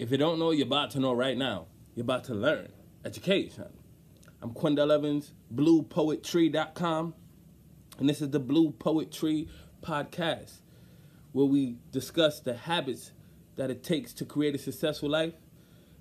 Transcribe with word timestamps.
If 0.00 0.10
you 0.10 0.16
don't 0.16 0.38
know, 0.38 0.50
you're 0.50 0.66
about 0.66 0.92
to 0.92 0.98
know 0.98 1.12
right 1.12 1.36
now. 1.36 1.66
You're 1.94 2.04
about 2.04 2.24
to 2.24 2.34
learn. 2.34 2.72
Education. 3.04 3.66
I'm 4.40 4.54
Quindell 4.54 4.90
Evans, 4.90 5.34
bluepoetry.com, 5.54 7.14
and 7.98 8.08
this 8.08 8.22
is 8.22 8.30
the 8.30 8.40
Blue 8.40 8.70
Poetry 8.70 9.46
Podcast, 9.82 10.62
where 11.32 11.44
we 11.44 11.76
discuss 11.92 12.40
the 12.40 12.56
habits 12.56 13.12
that 13.56 13.68
it 13.68 13.84
takes 13.84 14.14
to 14.14 14.24
create 14.24 14.54
a 14.54 14.58
successful 14.58 15.10
life 15.10 15.34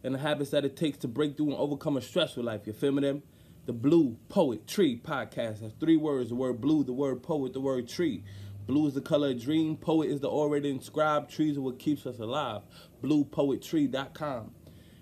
and 0.01 0.15
the 0.15 0.19
habits 0.19 0.51
that 0.51 0.63
it 0.63 0.77
takes 0.77 0.97
to 0.99 1.09
break 1.09 1.35
through 1.35 1.47
and 1.47 1.55
overcome 1.55 1.97
a 1.97 2.01
stressful 2.01 2.45
life. 2.45 2.61
You 2.67 2.71
feel 2.71 2.93
me 2.93 3.01
them? 3.01 3.23
The 3.65 3.73
Blue 3.73 4.15
Poetry 4.29 5.01
Podcast 5.03 5.61
has 5.61 5.73
three 5.77 5.97
words, 5.97 6.29
the 6.29 6.35
word 6.35 6.61
blue, 6.61 6.85
the 6.85 6.93
word 6.93 7.21
poet, 7.21 7.51
the 7.51 7.59
word 7.59 7.89
tree. 7.89 8.23
Blue 8.65 8.85
is 8.85 8.93
the 8.93 9.01
color 9.01 9.31
of 9.31 9.41
dream. 9.41 9.75
Poet 9.75 10.11
is 10.11 10.19
the 10.19 10.29
already 10.29 10.69
inscribed. 10.69 11.31
Trees 11.31 11.57
are 11.57 11.61
what 11.61 11.79
keeps 11.79 12.05
us 12.05 12.19
alive. 12.19 12.61
BluePoetry.com. 13.01 14.51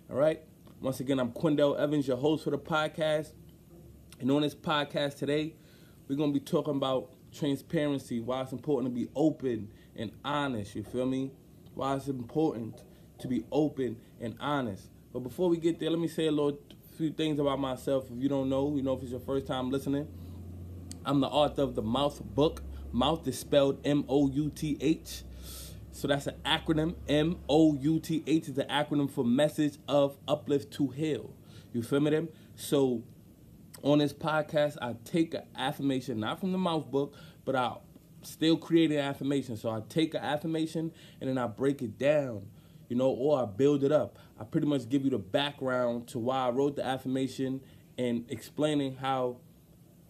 All 0.10 0.16
right. 0.16 0.42
Once 0.80 1.00
again, 1.00 1.20
I'm 1.20 1.32
Quindell 1.32 1.80
Evans, 1.80 2.08
your 2.08 2.18
host 2.18 2.44
for 2.44 2.52
the 2.52 2.58
podcast. 2.58 3.34
And 4.20 4.30
on 4.32 4.42
this 4.42 4.56
podcast 4.56 5.18
today, 5.18 5.56
we're 6.08 6.16
going 6.16 6.34
to 6.34 6.40
be 6.40 6.46
talking 6.46 6.76
about 6.76 7.12
transparency, 7.32 8.20
why 8.20 8.42
it's 8.42 8.52
important 8.52 8.94
to 8.94 9.00
be 9.00 9.10
open 9.16 9.70
and 9.96 10.12
honest. 10.24 10.76
You 10.76 10.84
feel 10.84 11.06
me? 11.06 11.32
Why 11.74 11.96
it's 11.96 12.08
important 12.08 12.84
to 13.20 13.28
be 13.28 13.44
open 13.52 13.98
and 14.20 14.36
honest. 14.40 14.90
But 15.14 15.20
before 15.20 15.50
we 15.50 15.58
get 15.58 15.80
there, 15.80 15.90
let 15.90 16.00
me 16.00 16.08
say 16.08 16.28
a 16.28 16.32
little 16.32 16.60
few 16.96 17.12
things 17.12 17.40
about 17.40 17.60
myself. 17.60 18.06
If 18.12 18.22
you 18.22 18.30
don't 18.30 18.50
know, 18.50 18.76
you 18.76 18.84
know, 18.84 18.94
if 18.94 19.04
it's 19.04 19.12
your 19.12 19.20
first 19.20 19.48
time 19.48 19.70
listening, 19.70 20.08
I'm 21.06 21.22
the 21.22 21.28
author 21.28 21.62
of 21.62 21.76
the 21.76 21.82
Mouth 21.82 22.22
Book. 22.24 22.64
Mouth 22.92 23.28
is 23.28 23.38
spelled 23.40 23.80
M 23.86 24.06
O 24.10 24.28
U 24.30 24.50
T 24.50 24.78
H. 24.82 25.24
So 25.98 26.08
that's 26.08 26.28
an 26.28 26.36
acronym. 26.46 26.94
M 27.10 27.40
O 27.50 27.74
U 27.74 28.00
T 28.00 28.24
H 28.28 28.50
is 28.50 28.54
the 28.54 28.66
acronym 28.66 29.10
for 29.10 29.26
Message 29.26 29.80
of 29.88 30.16
Uplift 30.28 30.72
to 30.74 30.90
Heal. 30.90 31.34
You 31.74 31.82
feel 31.82 32.02
me? 32.02 32.12
Them? 32.12 32.30
So 32.56 33.02
on 33.82 33.98
this 33.98 34.14
podcast, 34.14 34.78
I 34.80 34.94
take 35.06 35.34
an 35.34 35.46
affirmation, 35.56 36.20
not 36.20 36.40
from 36.40 36.52
the 36.52 36.60
mouth 36.60 36.92
book, 36.92 37.16
but 37.46 37.56
I 37.56 37.78
still 38.22 38.58
create 38.58 38.92
an 38.92 39.00
affirmation. 39.00 39.58
So 39.58 39.72
I 39.72 39.82
take 39.90 40.14
an 40.14 40.22
affirmation 40.22 40.92
and 41.20 41.32
then 41.32 41.40
I 41.40 41.48
break 41.48 41.82
it 41.82 41.98
down, 41.98 42.46
you 42.90 42.96
know, 42.96 43.10
or 43.10 43.42
I 43.42 43.46
build 43.46 43.84
it 43.84 43.92
up. 43.92 44.20
I 44.40 44.44
pretty 44.44 44.68
much 44.68 44.88
give 44.90 45.04
you 45.04 45.10
the 45.10 45.18
background 45.18 46.10
to 46.10 46.20
why 46.20 46.46
I 46.46 46.52
wrote 46.52 46.76
the 46.76 46.86
affirmation 46.86 47.60
and 47.98 48.24
explaining 48.30 48.98
how 48.98 49.38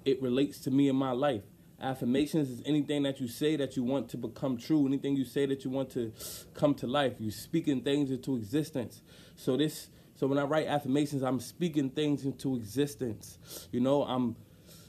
it 0.03 0.21
relates 0.21 0.59
to 0.59 0.69
me 0.69 0.89
in 0.89 0.97
my 0.97 1.11
life. 1.11 1.43
Affirmations 1.79 2.49
is 2.49 2.61
anything 2.65 3.03
that 3.03 3.19
you 3.19 3.27
say 3.27 3.55
that 3.55 3.75
you 3.75 3.83
want 3.83 4.09
to 4.09 4.17
become 4.17 4.57
true, 4.57 4.87
anything 4.87 5.15
you 5.15 5.25
say 5.25 5.45
that 5.45 5.63
you 5.63 5.69
want 5.69 5.91
to 5.91 6.11
come 6.55 6.73
to 6.75 6.87
life. 6.87 7.13
You're 7.19 7.31
speaking 7.31 7.81
things 7.81 8.09
into 8.09 8.35
existence. 8.35 9.01
So 9.35 9.57
this 9.57 9.89
so 10.15 10.25
when 10.25 10.39
I 10.39 10.43
write 10.45 10.65
affirmations, 10.65 11.21
I'm 11.21 11.39
speaking 11.39 11.91
things 11.91 12.25
into 12.25 12.55
existence. 12.55 13.37
You 13.71 13.81
know, 13.81 14.01
I'm 14.01 14.35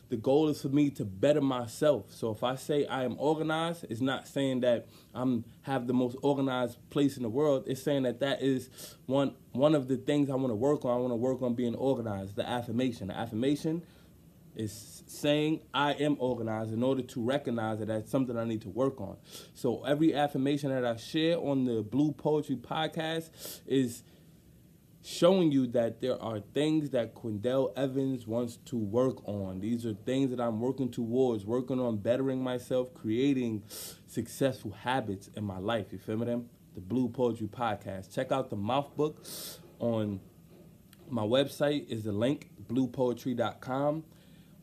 the 0.08 0.16
goal 0.16 0.48
is 0.48 0.62
for 0.62 0.68
me 0.68 0.88
to 0.92 1.04
better 1.04 1.42
myself. 1.42 2.06
So 2.14 2.30
if 2.30 2.42
I 2.42 2.54
say 2.54 2.86
I 2.86 3.04
am 3.04 3.16
organized, 3.18 3.84
it's 3.90 4.00
not 4.00 4.26
saying 4.26 4.60
that 4.60 4.86
I'm 5.14 5.44
have 5.62 5.86
the 5.86 5.92
most 5.92 6.16
organized 6.22 6.78
place 6.88 7.18
in 7.18 7.22
the 7.22 7.28
world. 7.28 7.64
It's 7.66 7.82
saying 7.82 8.04
that 8.04 8.20
that 8.20 8.42
is 8.42 8.70
one 9.04 9.34
one 9.52 9.74
of 9.74 9.86
the 9.86 9.98
things 9.98 10.30
I 10.30 10.34
want 10.34 10.48
to 10.48 10.56
work 10.56 10.86
on. 10.86 10.92
I 10.92 10.96
want 10.96 11.12
to 11.12 11.16
work 11.16 11.42
on 11.42 11.52
being 11.52 11.74
organized. 11.74 12.36
The 12.36 12.48
affirmation, 12.48 13.08
the 13.08 13.18
affirmation 13.18 13.82
is 14.58 15.02
saying 15.06 15.60
I 15.72 15.92
am 15.92 16.16
organized 16.18 16.72
in 16.72 16.82
order 16.82 17.02
to 17.02 17.22
recognize 17.22 17.78
that 17.78 17.86
that's 17.86 18.10
something 18.10 18.36
I 18.36 18.44
need 18.44 18.62
to 18.62 18.68
work 18.68 19.00
on. 19.00 19.16
So 19.54 19.84
every 19.84 20.14
affirmation 20.14 20.70
that 20.70 20.84
I 20.84 20.96
share 20.96 21.38
on 21.38 21.64
the 21.64 21.82
Blue 21.82 22.12
Poetry 22.12 22.56
podcast 22.56 23.30
is 23.66 24.02
showing 25.02 25.52
you 25.52 25.66
that 25.68 26.00
there 26.00 26.20
are 26.20 26.40
things 26.40 26.90
that 26.90 27.14
Quindell 27.14 27.72
Evans 27.76 28.26
wants 28.26 28.58
to 28.66 28.76
work 28.76 29.26
on. 29.26 29.60
These 29.60 29.86
are 29.86 29.94
things 29.94 30.30
that 30.30 30.40
I'm 30.40 30.60
working 30.60 30.90
towards, 30.90 31.46
working 31.46 31.80
on 31.80 31.96
bettering 31.96 32.42
myself, 32.42 32.92
creating 32.92 33.62
successful 34.06 34.72
habits 34.72 35.30
in 35.36 35.44
my 35.44 35.58
life. 35.58 35.86
You 35.92 35.98
feel 35.98 36.16
me? 36.16 36.26
Them? 36.26 36.50
The 36.74 36.80
Blue 36.80 37.08
Poetry 37.08 37.46
Podcast. 37.46 38.12
Check 38.14 38.32
out 38.32 38.50
the 38.50 38.56
mouth 38.56 38.94
book 38.96 39.24
on 39.78 40.20
my 41.10 41.22
website 41.22 41.88
is 41.88 42.04
the 42.04 42.12
link 42.12 42.50
bluepoetry.com. 42.68 44.04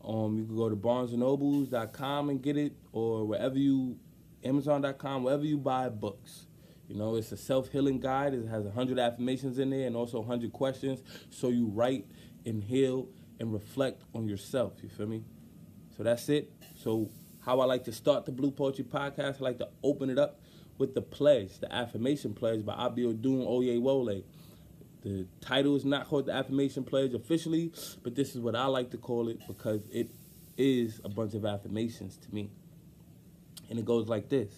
Um, 0.06 0.38
you 0.38 0.44
can 0.44 0.56
go 0.56 0.68
to 0.68 0.76
barnesandnobles.com 0.76 2.30
and 2.30 2.40
get 2.40 2.56
it, 2.56 2.72
or 2.92 3.24
wherever 3.24 3.58
you, 3.58 3.98
Amazon.com, 4.44 5.24
wherever 5.24 5.44
you 5.44 5.58
buy 5.58 5.88
books. 5.88 6.46
You 6.88 6.94
know, 6.94 7.16
it's 7.16 7.32
a 7.32 7.36
self 7.36 7.68
healing 7.70 7.98
guide. 7.98 8.32
It 8.32 8.46
has 8.46 8.64
100 8.64 8.98
affirmations 8.98 9.58
in 9.58 9.70
there 9.70 9.86
and 9.86 9.96
also 9.96 10.20
100 10.20 10.52
questions. 10.52 11.02
So 11.30 11.48
you 11.48 11.66
write 11.66 12.06
and 12.44 12.62
heal 12.62 13.08
and 13.40 13.52
reflect 13.52 14.02
on 14.14 14.28
yourself. 14.28 14.74
You 14.82 14.88
feel 14.88 15.06
me? 15.06 15.24
So 15.96 16.02
that's 16.02 16.28
it. 16.28 16.52
So, 16.76 17.10
how 17.40 17.60
I 17.60 17.64
like 17.64 17.84
to 17.84 17.92
start 17.92 18.24
the 18.24 18.32
Blue 18.32 18.50
Poetry 18.50 18.84
Podcast, 18.84 19.40
I 19.40 19.44
like 19.44 19.58
to 19.58 19.68
open 19.82 20.10
it 20.10 20.18
up 20.18 20.40
with 20.78 20.94
the 20.94 21.02
pledge, 21.02 21.58
the 21.60 21.72
affirmation 21.72 22.34
pledge 22.34 22.64
by 22.64 22.74
Abiodun 22.74 23.46
Oyewole. 23.46 24.24
The 25.06 25.24
title 25.40 25.76
is 25.76 25.84
not 25.84 26.08
called 26.08 26.26
the 26.26 26.32
Affirmation 26.32 26.82
Pledge 26.82 27.14
officially, 27.14 27.70
but 28.02 28.16
this 28.16 28.34
is 28.34 28.40
what 28.40 28.56
I 28.56 28.66
like 28.66 28.90
to 28.90 28.96
call 28.96 29.28
it 29.28 29.38
because 29.46 29.86
it 29.92 30.08
is 30.56 31.00
a 31.04 31.08
bunch 31.08 31.34
of 31.34 31.46
affirmations 31.46 32.16
to 32.16 32.34
me. 32.34 32.50
And 33.70 33.78
it 33.78 33.84
goes 33.84 34.08
like 34.08 34.28
this 34.28 34.50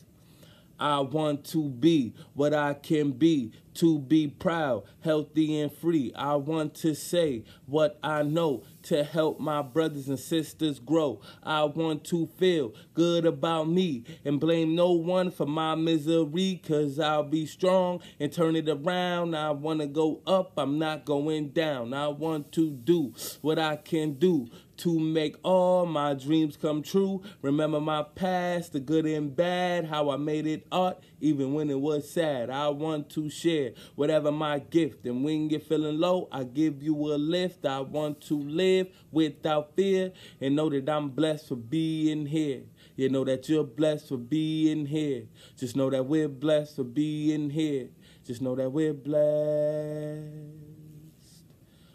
I 0.78 1.00
want 1.00 1.44
to 1.46 1.68
be 1.68 2.14
what 2.34 2.54
I 2.54 2.74
can 2.74 3.12
be, 3.12 3.52
to 3.74 3.98
be 3.98 4.26
proud, 4.28 4.84
healthy, 5.00 5.60
and 5.60 5.72
free. 5.72 6.12
I 6.14 6.34
want 6.36 6.74
to 6.76 6.94
say 6.94 7.44
what 7.66 7.98
I 8.02 8.22
know 8.22 8.64
to 8.84 9.04
help 9.04 9.38
my 9.38 9.62
brothers 9.62 10.08
and 10.08 10.18
sisters 10.18 10.78
grow. 10.78 11.20
I 11.42 11.64
want 11.64 12.04
to 12.06 12.26
feel 12.38 12.74
good 12.94 13.24
about 13.24 13.68
me 13.68 14.04
and 14.24 14.40
blame 14.40 14.74
no 14.74 14.92
one 14.92 15.30
for 15.30 15.46
my 15.46 15.74
misery, 15.74 16.60
cause 16.66 16.98
I'll 16.98 17.22
be 17.22 17.46
strong 17.46 18.00
and 18.18 18.32
turn 18.32 18.56
it 18.56 18.68
around. 18.68 19.36
I 19.36 19.50
want 19.50 19.80
to 19.80 19.86
go 19.86 20.22
up, 20.26 20.54
I'm 20.56 20.78
not 20.78 21.04
going 21.04 21.50
down. 21.50 21.94
I 21.94 22.08
want 22.08 22.52
to 22.52 22.70
do 22.70 23.14
what 23.42 23.58
I 23.58 23.76
can 23.76 24.14
do 24.14 24.48
to 24.78 24.98
make 24.98 25.36
all 25.42 25.86
my 25.86 26.14
dreams 26.14 26.56
come 26.56 26.82
true. 26.82 27.22
Remember 27.42 27.80
my 27.80 28.02
past, 28.02 28.72
the 28.72 28.80
good 28.80 29.06
and 29.06 29.34
bad, 29.34 29.86
how 29.86 30.10
I 30.10 30.16
made 30.16 30.46
it 30.46 30.66
art, 30.72 31.02
even 31.20 31.54
when 31.54 31.70
it 31.70 31.80
was 31.80 32.10
sad. 32.10 32.50
I 32.50 32.68
want 32.68 33.10
to 33.10 33.28
share 33.28 33.72
whatever 33.94 34.32
my 34.32 34.58
gift. 34.60 35.04
And 35.04 35.24
when 35.24 35.50
you're 35.50 35.60
feeling 35.60 35.98
low, 35.98 36.28
I 36.32 36.44
give 36.44 36.82
you 36.82 36.94
a 36.94 37.16
lift. 37.16 37.66
I 37.66 37.80
want 37.80 38.20
to 38.22 38.38
live 38.38 38.88
without 39.10 39.74
fear 39.76 40.12
and 40.40 40.56
know 40.56 40.70
that 40.70 40.88
I'm 40.88 41.10
blessed 41.10 41.48
for 41.48 41.56
being 41.56 42.26
here. 42.26 42.62
You 42.96 43.08
know 43.08 43.24
that 43.24 43.48
you're 43.48 43.64
blessed 43.64 44.08
for 44.08 44.16
being 44.16 44.86
here. 44.86 45.24
Just 45.56 45.76
know 45.76 45.90
that 45.90 46.06
we're 46.06 46.28
blessed 46.28 46.76
for 46.76 46.84
being 46.84 47.50
here. 47.50 47.90
Just 48.26 48.42
know 48.42 48.56
that 48.56 48.70
we're 48.70 48.92
blessed. 48.92 50.24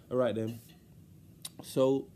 All 0.10 0.18
right, 0.18 0.34
then. 0.34 0.60
So 1.64 2.08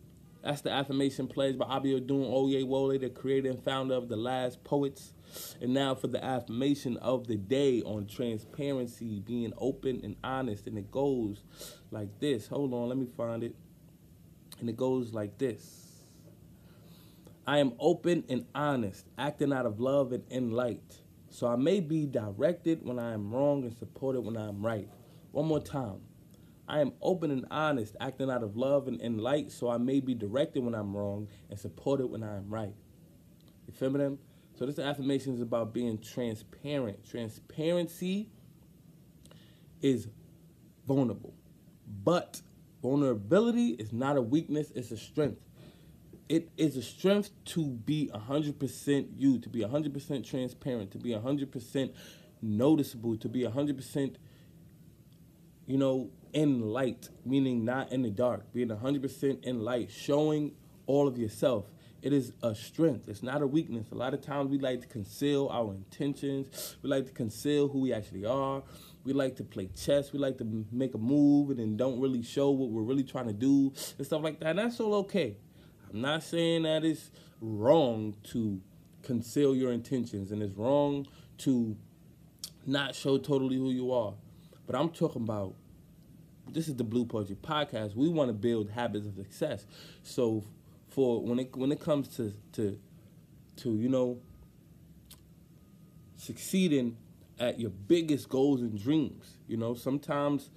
that's 0.48 0.62
the 0.62 0.72
affirmation 0.72 1.28
pledge 1.28 1.58
by 1.58 1.66
Abiodun 1.66 2.08
Oyewole, 2.08 3.02
the 3.02 3.10
creator 3.10 3.50
and 3.50 3.62
founder 3.62 3.96
of 3.96 4.08
The 4.08 4.16
Last 4.16 4.64
Poets. 4.64 5.12
And 5.60 5.74
now 5.74 5.94
for 5.94 6.08
the 6.08 6.24
affirmation 6.24 6.96
of 6.98 7.28
the 7.28 7.36
day 7.36 7.82
on 7.82 8.08
transparency, 8.08 9.20
being 9.20 9.52
open 9.58 10.00
and 10.06 10.16
honest. 10.24 10.66
And 10.68 10.78
it 10.78 10.90
goes 10.90 11.44
like 11.92 12.22
this. 12.22 12.48
Hold 12.48 12.74
on, 12.74 12.88
let 12.88 12.98
me 12.98 13.08
find 13.18 13.44
it. 13.44 13.58
And 14.62 14.70
it 14.70 14.78
goes 14.78 15.14
like 15.14 15.38
this 15.38 16.06
I 17.46 17.58
am 17.58 17.74
open 17.78 18.24
and 18.30 18.46
honest, 18.56 19.06
acting 19.18 19.52
out 19.52 19.66
of 19.66 19.82
love 19.82 20.14
and 20.14 20.24
in 20.30 20.52
light. 20.52 21.02
So 21.30 21.48
I 21.48 21.58
may 21.58 21.82
be 21.82 22.06
directed 22.06 22.86
when 22.86 23.00
I 23.00 23.12
am 23.12 23.34
wrong 23.34 23.64
and 23.64 23.78
supported 23.78 24.22
when 24.22 24.38
I 24.38 24.48
am 24.48 24.66
right. 24.66 24.88
One 25.34 25.48
more 25.48 25.60
time. 25.60 26.00
I 26.68 26.82
am 26.82 26.94
open 27.02 27.32
and 27.32 27.46
honest, 27.50 27.96
acting 28.00 28.30
out 28.30 28.44
of 28.44 28.58
love 28.58 28.88
and 28.88 29.00
in 29.02 29.18
light, 29.18 29.52
so 29.52 29.70
I 29.70 29.78
may 29.78 30.00
be 30.00 30.14
directed 30.14 30.64
when 30.64 30.76
I'm 30.76 30.96
wrong 30.96 31.30
and 31.50 31.58
supported 31.58 32.08
when 32.08 32.24
I 32.24 32.38
am 32.38 32.50
right. 32.50 32.74
You? 33.82 34.18
So 34.58 34.66
this 34.66 34.80
affirmation 34.80 35.36
is 35.36 35.42
about 35.42 35.74
being 35.74 36.00
transparent. 36.00 37.08
Transparency 37.08 38.30
is 39.82 40.08
vulnerable, 40.88 41.34
but 42.04 42.42
vulnerability 42.82 43.70
is 43.72 43.94
not 43.94 44.18
a 44.18 44.22
weakness; 44.22 44.72
it's 44.76 44.92
a 44.92 44.98
strength. 44.98 45.42
It 46.28 46.50
is 46.58 46.76
a 46.76 46.82
strength 46.82 47.30
to 47.46 47.66
be 47.66 48.10
100% 48.14 49.08
you, 49.16 49.40
to 49.40 49.50
be 49.50 49.62
100% 49.62 50.26
transparent, 50.26 50.92
to 50.92 50.98
be 50.98 51.12
100% 51.12 51.94
noticeable, 52.42 53.16
to 53.18 53.30
be 53.30 53.44
100%, 53.44 54.16
you 55.68 55.78
know, 55.78 56.10
in 56.34 56.62
light, 56.62 57.10
meaning 57.26 57.66
not 57.66 57.92
in 57.92 58.02
the 58.02 58.10
dark, 58.10 58.52
being 58.54 58.70
100% 58.70 59.44
in 59.44 59.60
light, 59.64 59.92
showing 59.92 60.52
all 60.86 61.08
of 61.08 61.18
yourself. 61.18 61.66
It 62.02 62.14
is 62.14 62.34
a 62.44 62.54
strength. 62.54 63.10
It's 63.10 63.24
not 63.24 63.42
a 63.42 63.48
weakness. 63.48 63.88
A 63.92 63.96
lot 63.96 64.14
of 64.14 64.22
times 64.22 64.50
we 64.50 64.60
like 64.60 64.82
to 64.82 64.88
conceal 64.88 65.50
our 65.52 65.74
intentions. 65.74 66.78
We 66.82 66.90
like 66.90 67.08
to 67.08 67.12
conceal 67.12 67.68
who 67.68 67.80
we 67.80 67.92
actually 67.92 68.26
are. 68.26 68.64
we 69.04 69.14
like 69.14 69.36
to 69.38 69.44
play 69.44 69.70
chess. 69.76 70.14
We 70.14 70.20
like 70.20 70.38
to 70.38 70.66
make 70.72 70.94
a 70.94 70.98
move 70.98 71.50
and 71.50 71.60
then 71.60 71.78
don't 71.78 72.00
really 72.00 72.22
show 72.22 72.52
what 72.52 72.70
we're 72.70 72.84
really 72.84 73.04
trying 73.04 73.28
to 73.28 73.34
do 73.34 73.74
and 73.98 74.06
stuff 74.06 74.22
like 74.22 74.40
that. 74.40 74.50
And 74.50 74.60
that's 74.60 74.80
all 74.80 74.94
okay. 74.96 75.38
I'm 75.92 76.02
not 76.02 76.24
saying 76.24 76.64
that 76.64 76.84
it's 76.84 77.10
wrong 77.42 78.16
to 78.32 78.62
conceal 79.04 79.56
your 79.56 79.72
intentions 79.72 80.32
and 80.32 80.44
it's 80.44 80.54
wrong 80.56 81.08
to 81.40 81.78
not 82.66 82.94
show 82.94 83.18
totally 83.18 83.56
who 83.56 83.72
you 83.72 83.92
are. 83.94 84.14
But 84.66 84.76
I'm 84.76 84.90
talking 84.90 85.24
about 85.24 85.56
this 86.52 86.68
is 86.68 86.76
the 86.76 86.84
Blue 86.84 87.06
Poetry 87.06 87.38
Podcast. 87.42 87.96
We 87.96 88.10
want 88.10 88.30
to 88.30 88.34
build 88.34 88.70
habits 88.70 89.06
of 89.06 89.16
success. 89.16 89.66
So 90.04 90.44
for 90.90 91.22
when 91.22 91.40
it 91.40 91.56
when 91.56 91.72
it 91.72 91.80
comes 91.80 92.08
to 92.18 92.34
to 92.54 92.80
to 93.58 93.76
you 93.76 93.90
know 93.90 94.20
succeeding 96.16 96.98
at 97.40 97.60
your 97.60 97.70
biggest 97.70 98.30
goals 98.30 98.62
and 98.62 98.82
dreams, 98.82 99.38
you 99.48 99.58
know, 99.58 99.76
sometimes 99.76 100.50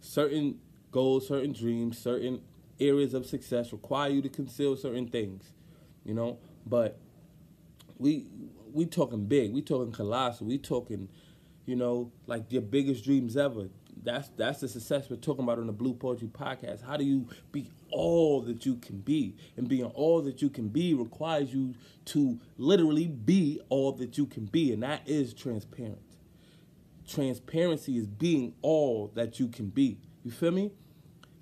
certain 0.00 0.58
goals, 0.92 1.28
certain 1.28 1.52
dreams, 1.52 1.98
certain 1.98 2.40
areas 2.80 3.14
of 3.14 3.26
success 3.26 3.72
require 3.72 4.08
you 4.10 4.22
to 4.22 4.28
conceal 4.28 4.76
certain 4.76 5.08
things, 5.08 5.52
you 6.04 6.14
know, 6.14 6.38
but 6.66 6.98
we 7.98 8.26
we 8.72 8.86
talking 8.86 9.26
big, 9.26 9.52
we 9.52 9.62
talking 9.62 9.92
colossal, 9.92 10.46
we 10.46 10.58
talking, 10.58 11.08
you 11.66 11.74
know, 11.74 12.12
like 12.26 12.52
your 12.52 12.62
biggest 12.62 13.04
dreams 13.04 13.36
ever. 13.36 13.68
That's 14.02 14.28
that's 14.36 14.60
the 14.60 14.68
success 14.68 15.08
we're 15.10 15.16
talking 15.16 15.44
about 15.44 15.58
on 15.58 15.66
the 15.66 15.72
Blue 15.72 15.94
Poetry 15.94 16.28
Podcast. 16.28 16.84
How 16.84 16.96
do 16.96 17.04
you 17.04 17.28
be 17.52 17.70
all 17.90 18.42
that 18.42 18.64
you 18.66 18.76
can 18.76 18.98
be? 18.98 19.36
And 19.56 19.68
being 19.68 19.84
all 19.84 20.22
that 20.22 20.42
you 20.42 20.50
can 20.50 20.68
be 20.68 20.94
requires 20.94 21.52
you 21.52 21.74
to 22.06 22.38
literally 22.56 23.06
be 23.06 23.60
all 23.68 23.92
that 23.92 24.18
you 24.18 24.26
can 24.26 24.46
be, 24.46 24.72
and 24.72 24.82
that 24.82 25.02
is 25.06 25.34
transparent. 25.34 26.02
Transparency 27.06 27.96
is 27.96 28.06
being 28.06 28.54
all 28.62 29.10
that 29.14 29.40
you 29.40 29.48
can 29.48 29.68
be. 29.68 29.98
You 30.22 30.30
feel 30.30 30.50
me? 30.50 30.72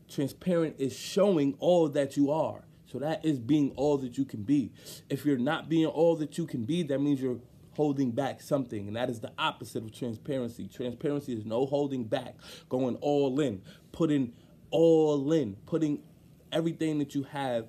Transparent 0.09 0.77
is 0.79 0.97
showing 0.97 1.57
all 1.59 1.89
that 1.89 2.17
you 2.17 2.31
are. 2.31 2.63
So 2.87 3.01
that 3.01 3.25
is 3.25 3.41
being 3.41 3.73
all 3.75 3.99
that 3.99 4.17
you 4.17 4.25
can 4.25 4.43
be. 4.43 4.73
If 5.11 5.27
you're 5.27 5.39
not 5.39 5.69
being 5.69 5.87
all 5.87 6.15
that 6.17 6.39
you 6.39 6.47
can 6.47 6.65
be, 6.65 6.85
that 6.85 7.01
means 7.01 7.21
you're 7.21 7.41
holding 7.77 8.11
back 8.11 8.41
something. 8.41 8.89
And 8.89 8.97
that 8.97 9.11
is 9.11 9.21
the 9.21 9.33
opposite 9.39 9.85
of 9.85 9.93
transparency. 9.93 10.67
Transparency 10.67 11.35
is 11.35 11.45
no 11.45 11.67
holding 11.67 12.05
back, 12.05 12.35
going 12.69 12.97
all 12.97 13.39
in, 13.41 13.63
putting 13.93 14.33
all 14.71 15.33
in, 15.33 15.57
putting 15.67 16.03
everything 16.51 16.99
that 16.99 17.15
you 17.15 17.23
have 17.25 17.67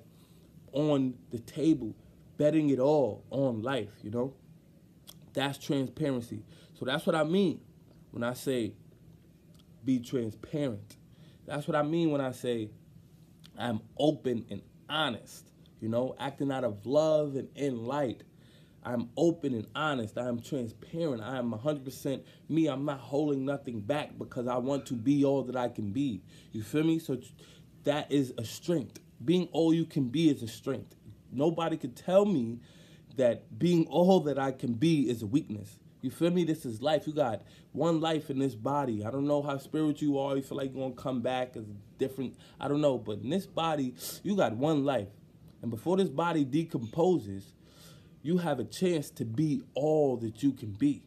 on 0.72 1.14
the 1.30 1.38
table, 1.38 1.94
betting 2.36 2.70
it 2.70 2.78
all 2.78 3.24
on 3.30 3.62
life, 3.62 3.90
you 4.02 4.10
know? 4.10 4.34
That's 5.34 5.58
transparency. 5.58 6.42
So 6.78 6.84
that's 6.84 7.06
what 7.06 7.14
I 7.14 7.24
mean 7.24 7.60
when 8.10 8.22
I 8.22 8.34
say 8.34 8.72
be 9.84 10.00
transparent. 10.00 10.96
That's 11.46 11.66
what 11.68 11.76
I 11.76 11.82
mean 11.82 12.10
when 12.10 12.20
I 12.20 12.32
say 12.32 12.70
I'm 13.58 13.80
open 13.98 14.46
and 14.50 14.62
honest, 14.88 15.50
you 15.80 15.88
know, 15.88 16.14
acting 16.18 16.50
out 16.50 16.64
of 16.64 16.86
love 16.86 17.36
and 17.36 17.48
in 17.54 17.84
light. 17.84 18.22
I'm 18.84 19.10
open 19.16 19.54
and 19.54 19.66
honest. 19.74 20.16
I 20.16 20.28
am 20.28 20.40
transparent. 20.40 21.22
I 21.22 21.36
am 21.36 21.52
100% 21.52 22.22
me. 22.48 22.68
I'm 22.68 22.84
not 22.84 23.00
holding 23.00 23.44
nothing 23.44 23.80
back 23.80 24.18
because 24.18 24.46
I 24.46 24.56
want 24.56 24.86
to 24.86 24.94
be 24.94 25.24
all 25.24 25.42
that 25.44 25.56
I 25.56 25.68
can 25.68 25.90
be. 25.90 26.22
You 26.52 26.62
feel 26.62 26.84
me? 26.84 26.98
So 26.98 27.18
that 27.84 28.10
is 28.10 28.32
a 28.38 28.44
strength. 28.44 29.00
Being 29.24 29.48
all 29.52 29.74
you 29.74 29.84
can 29.84 30.08
be 30.08 30.30
is 30.30 30.42
a 30.42 30.48
strength. 30.48 30.94
Nobody 31.32 31.76
could 31.76 31.96
tell 31.96 32.24
me 32.24 32.60
that 33.16 33.58
being 33.58 33.86
all 33.86 34.20
that 34.20 34.38
I 34.38 34.52
can 34.52 34.74
be 34.74 35.10
is 35.10 35.22
a 35.22 35.26
weakness. 35.26 35.78
You 36.00 36.10
feel 36.10 36.30
me? 36.30 36.44
This 36.44 36.64
is 36.64 36.80
life. 36.80 37.06
You 37.06 37.12
got 37.12 37.42
one 37.72 38.00
life 38.00 38.30
in 38.30 38.38
this 38.38 38.54
body. 38.54 39.04
I 39.04 39.10
don't 39.10 39.26
know 39.26 39.42
how 39.42 39.58
spiritual 39.58 40.08
you 40.08 40.18
are. 40.18 40.36
You 40.36 40.42
feel 40.42 40.56
like 40.56 40.70
you're 40.72 40.80
going 40.80 40.94
to 40.94 41.02
come 41.02 41.20
back 41.20 41.56
as 41.56 41.64
different. 41.98 42.36
I 42.60 42.68
don't 42.68 42.80
know. 42.80 42.98
But 42.98 43.18
in 43.18 43.30
this 43.30 43.46
body, 43.46 43.94
you 44.22 44.36
got 44.36 44.56
one 44.56 44.84
life. 44.84 45.08
And 45.60 45.70
before 45.70 45.96
this 45.96 46.08
body 46.08 46.44
decomposes, 46.44 47.52
you 48.22 48.38
have 48.38 48.58
a 48.58 48.64
chance 48.64 49.10
to 49.10 49.24
be 49.24 49.62
all 49.74 50.16
that 50.18 50.42
you 50.42 50.52
can 50.52 50.72
be. 50.72 51.02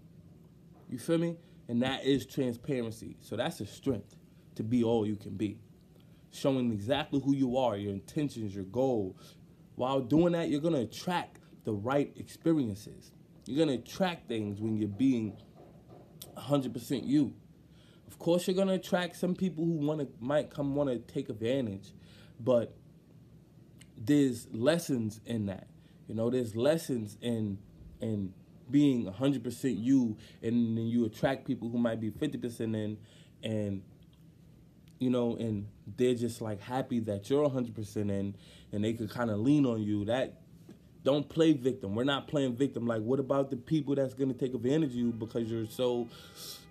You 0.90 1.00
feel 1.00 1.18
me? 1.18 1.38
And 1.68 1.82
that 1.84 2.06
is 2.06 2.26
transparency. 2.26 3.18
So 3.22 3.36
that's 3.36 3.62
a 3.62 3.66
strength 3.66 4.16
to 4.56 4.64
be 4.64 4.84
all 4.84 5.08
you 5.08 5.16
can 5.16 5.36
be. 5.36 5.60
Showing 6.32 6.72
exactly 6.72 7.22
who 7.24 7.36
you 7.36 7.58
are, 7.58 7.78
your 7.78 7.94
intentions, 7.94 8.56
your 8.56 8.66
goal. 8.66 9.18
While 9.76 10.02
doing 10.02 10.34
that, 10.34 10.50
you're 10.50 10.62
going 10.62 10.74
to 10.74 10.82
attract 10.82 11.40
the 11.64 11.74
right 11.74 12.12
experiences. 12.16 13.12
You're 13.46 13.66
going 13.66 13.78
to 13.78 13.84
attract 13.84 14.28
things 14.28 14.60
when 14.60 14.78
you're 14.78 14.88
being 14.88 15.38
100% 16.38 17.06
you. 17.06 17.34
Of 18.08 18.20
course, 18.20 18.48
you're 18.48 18.56
going 18.56 18.68
to 18.68 18.76
attract 18.76 19.16
some 19.16 19.36
people 19.36 19.64
who 19.64 19.72
want 19.72 20.00
to 20.02 20.08
might 20.20 20.50
come 20.50 20.76
want 20.76 20.90
to 20.90 21.00
take 21.00 21.30
advantage, 21.30 21.94
but 22.40 22.76
there's 23.98 24.48
lessons 24.52 25.22
in 25.26 25.46
that. 25.48 25.68
You 26.12 26.18
know, 26.18 26.30
there's 26.30 26.58
lessons 26.58 27.18
in 27.22 27.58
in 28.02 28.34
being 28.70 29.06
100% 29.06 29.82
you 29.82 30.18
and 30.44 30.78
then 30.78 30.88
you 30.88 31.06
attract 31.06 31.46
people 31.46 31.70
who 31.70 31.78
might 31.78 32.02
be 32.02 32.12
50% 32.12 32.60
in 32.60 32.98
and 33.44 33.82
you 35.00 35.10
know 35.10 35.38
and 35.38 35.68
they're 35.96 36.14
just 36.14 36.42
like 36.42 36.60
happy 36.60 37.00
that 37.00 37.30
you're 37.30 37.48
100% 37.48 37.96
in 37.96 38.36
and 38.74 38.84
they 38.84 38.92
could 38.92 39.10
kind 39.10 39.30
of 39.30 39.40
lean 39.40 39.66
on 39.66 39.82
you 39.82 40.04
that 40.04 40.42
don't 41.06 41.30
play 41.30 41.54
victim. 41.54 41.96
We're 41.96 42.04
not 42.04 42.28
playing 42.28 42.58
victim. 42.58 42.86
Like, 42.86 43.04
what 43.04 43.22
about 43.22 43.50
the 43.50 43.56
people 43.56 43.96
that's 43.96 44.14
gonna 44.14 44.34
take 44.34 44.54
advantage 44.54 44.90
of 44.90 44.96
you 44.96 45.14
because 45.14 45.50
you're 45.50 45.66
so 45.66 46.10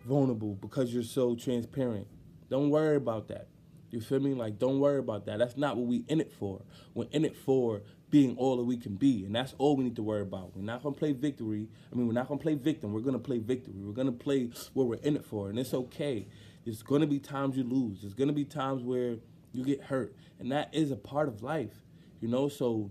vulnerable, 0.05 0.55
because 0.57 0.93
you're 0.93 1.03
so 1.03 1.35
transparent? 1.35 2.07
Don't 2.51 2.69
worry 2.69 2.97
about 2.97 3.29
that. 3.29 3.49
You 3.91 4.03
feel 4.03 4.21
me? 4.21 4.35
Like, 4.35 4.59
don't 4.59 4.81
worry 4.81 4.99
about 4.99 5.25
that. 5.27 5.39
That's 5.39 5.57
not 5.57 5.79
what 5.79 5.87
we 5.87 6.05
in 6.09 6.21
it 6.21 6.31
for. 6.31 6.61
We're 6.93 7.09
in 7.11 7.25
it 7.25 7.37
for 7.37 7.81
being 8.11 8.37
all 8.37 8.57
that 8.57 8.65
we 8.65 8.77
can 8.77 8.97
be, 8.97 9.25
and 9.25 9.35
that's 9.35 9.55
all 9.59 9.77
we 9.77 9.85
need 9.85 9.97
to 9.97 10.03
worry 10.03 10.23
about. 10.23 10.57
We're 10.57 10.63
not 10.63 10.83
gonna 10.83 10.95
play 10.95 11.13
victory. 11.13 11.69
I 11.93 11.95
mean, 11.95 12.07
we're 12.07 12.13
not 12.13 12.29
gonna 12.29 12.41
play 12.41 12.55
victim. 12.55 12.93
We're 12.93 13.01
gonna 13.01 13.19
play 13.19 13.39
victory. 13.39 13.75
We're 13.77 13.93
gonna 13.93 14.13
play 14.13 14.51
what 14.75 14.87
we're 14.87 14.97
in 14.97 15.17
it 15.17 15.25
for, 15.25 15.49
and 15.49 15.59
it's 15.59 15.73
okay. 15.73 16.27
There's 16.65 16.83
gonna 16.83 17.07
be 17.07 17.19
times 17.19 17.57
you 17.57 17.65
lose. 17.65 18.03
There's 18.03 18.15
gonna 18.15 18.33
be 18.33 18.45
times 18.45 18.83
where 18.83 19.17
you 19.53 19.65
get 19.65 19.83
hurt, 19.83 20.15
and 20.39 20.51
that 20.53 20.75
is 20.75 20.91
a 20.91 20.97
part 20.97 21.29
of 21.29 21.43
life. 21.43 21.85
You 22.21 22.29
know, 22.29 22.49
so 22.49 22.91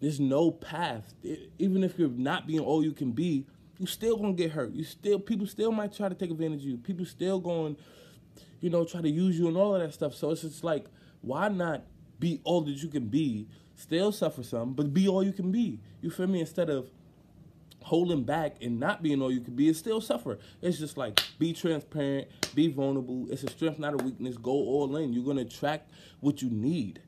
there's 0.00 0.20
no 0.20 0.50
path. 0.50 1.14
Even 1.58 1.84
if 1.84 1.98
you're 1.98 2.08
not 2.08 2.46
being 2.46 2.60
all 2.60 2.84
you 2.84 2.92
can 2.92 3.12
be, 3.12 3.46
you 3.78 3.86
still 3.86 4.16
gonna 4.16 4.32
get 4.32 4.50
hurt. 4.50 4.72
You 4.72 4.84
still 4.84 5.18
people 5.18 5.46
still 5.46 5.72
might 5.72 5.92
try 5.92 6.08
to 6.08 6.14
take 6.14 6.30
advantage 6.30 6.62
of 6.62 6.68
you. 6.68 6.76
People 6.76 7.06
still 7.06 7.38
going, 7.38 7.76
you 8.60 8.70
know, 8.70 8.84
try 8.84 9.00
to 9.00 9.08
use 9.08 9.38
you 9.38 9.48
and 9.48 9.56
all 9.56 9.74
of 9.74 9.80
that 9.80 9.94
stuff. 9.94 10.14
So 10.14 10.30
it's 10.30 10.42
just 10.42 10.64
like, 10.64 10.86
why 11.20 11.48
not 11.48 11.84
be 12.18 12.40
all 12.44 12.60
that 12.62 12.82
you 12.82 12.88
can 12.88 13.06
be, 13.06 13.48
still 13.78 14.12
suffer 14.12 14.42
some, 14.42 14.74
but 14.74 14.92
be 14.92 15.08
all 15.08 15.22
you 15.22 15.32
can 15.32 15.50
be. 15.50 15.80
You 16.00 16.10
feel 16.10 16.26
me? 16.26 16.40
Instead 16.40 16.70
of 16.70 16.90
holding 17.82 18.24
back 18.24 18.56
and 18.60 18.78
not 18.78 19.02
being 19.02 19.22
all 19.22 19.32
you 19.32 19.40
can 19.40 19.54
be 19.54 19.68
and 19.68 19.76
still 19.76 20.00
suffer. 20.00 20.38
It's 20.60 20.78
just 20.78 20.98
like 20.98 21.20
be 21.38 21.52
transparent, 21.52 22.28
be 22.54 22.68
vulnerable. 22.68 23.26
It's 23.30 23.44
a 23.44 23.50
strength, 23.50 23.78
not 23.78 23.94
a 23.94 24.04
weakness. 24.04 24.36
Go 24.36 24.50
all 24.50 24.96
in. 24.96 25.12
You're 25.12 25.24
gonna 25.24 25.42
attract 25.42 25.90
what 26.20 26.42
you 26.42 26.50
need 26.50 27.00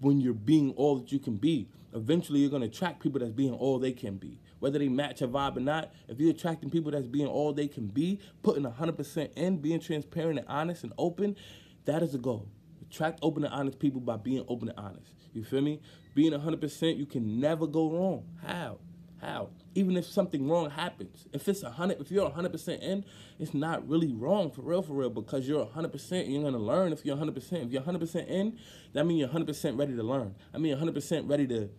when 0.00 0.20
you're 0.20 0.34
being 0.34 0.72
all 0.76 0.98
that 0.98 1.10
you 1.10 1.18
can 1.18 1.36
be 1.36 1.68
eventually 1.94 2.40
you're 2.40 2.50
to 2.50 2.66
attract 2.66 3.00
people 3.00 3.20
that's 3.20 3.32
being 3.32 3.52
all 3.52 3.78
they 3.78 3.92
can 3.92 4.16
be. 4.16 4.40
Whether 4.58 4.78
they 4.78 4.88
match 4.88 5.20
your 5.20 5.30
vibe 5.30 5.56
or 5.56 5.60
not, 5.60 5.92
if 6.08 6.18
you're 6.18 6.30
attracting 6.30 6.70
people 6.70 6.90
that's 6.90 7.06
being 7.06 7.26
all 7.26 7.52
they 7.52 7.68
can 7.68 7.86
be, 7.86 8.20
putting 8.42 8.64
100% 8.64 9.32
in, 9.36 9.58
being 9.58 9.80
transparent 9.80 10.38
and 10.40 10.48
honest 10.48 10.84
and 10.84 10.92
open, 10.98 11.36
that 11.84 12.02
is 12.02 12.12
the 12.12 12.18
goal. 12.18 12.48
Attract 12.82 13.18
open 13.22 13.44
and 13.44 13.54
honest 13.54 13.78
people 13.78 14.00
by 14.00 14.16
being 14.16 14.44
open 14.48 14.68
and 14.68 14.78
honest. 14.78 15.23
You 15.34 15.44
feel 15.44 15.60
me? 15.60 15.80
Being 16.14 16.32
100%, 16.32 16.96
you 16.96 17.06
can 17.06 17.40
never 17.40 17.66
go 17.66 17.90
wrong. 17.90 18.24
How? 18.46 18.78
How? 19.20 19.50
Even 19.74 19.96
if 19.96 20.06
something 20.06 20.48
wrong 20.48 20.70
happens, 20.70 21.26
if 21.32 21.48
it's 21.48 21.62
100, 21.62 22.00
if 22.00 22.10
you're 22.10 22.30
100% 22.30 22.80
in, 22.80 23.04
it's 23.38 23.54
not 23.54 23.86
really 23.88 24.12
wrong 24.12 24.50
for 24.50 24.62
real, 24.62 24.82
for 24.82 24.92
real, 24.92 25.10
because 25.10 25.48
you're 25.48 25.66
100% 25.66 26.30
you're 26.30 26.42
gonna 26.42 26.58
learn 26.58 26.92
if 26.92 27.04
you're 27.04 27.16
100%. 27.16 27.66
If 27.66 27.72
you're 27.72 27.82
100% 27.82 28.28
in, 28.28 28.58
that 28.92 29.06
means 29.06 29.20
you're 29.20 29.28
100% 29.28 29.78
ready 29.78 29.96
to 29.96 30.02
learn. 30.02 30.34
I 30.52 30.58
mean, 30.58 30.76
100% 30.76 31.28
ready 31.28 31.46
to 31.48 31.70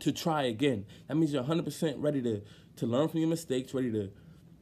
to 0.00 0.12
try 0.12 0.42
again. 0.42 0.84
That 1.08 1.16
means 1.16 1.32
you're 1.32 1.44
100% 1.44 1.94
ready 1.98 2.20
to 2.22 2.42
to 2.76 2.86
learn 2.86 3.08
from 3.08 3.20
your 3.20 3.28
mistakes, 3.28 3.72
ready 3.74 3.92
to 3.92 4.10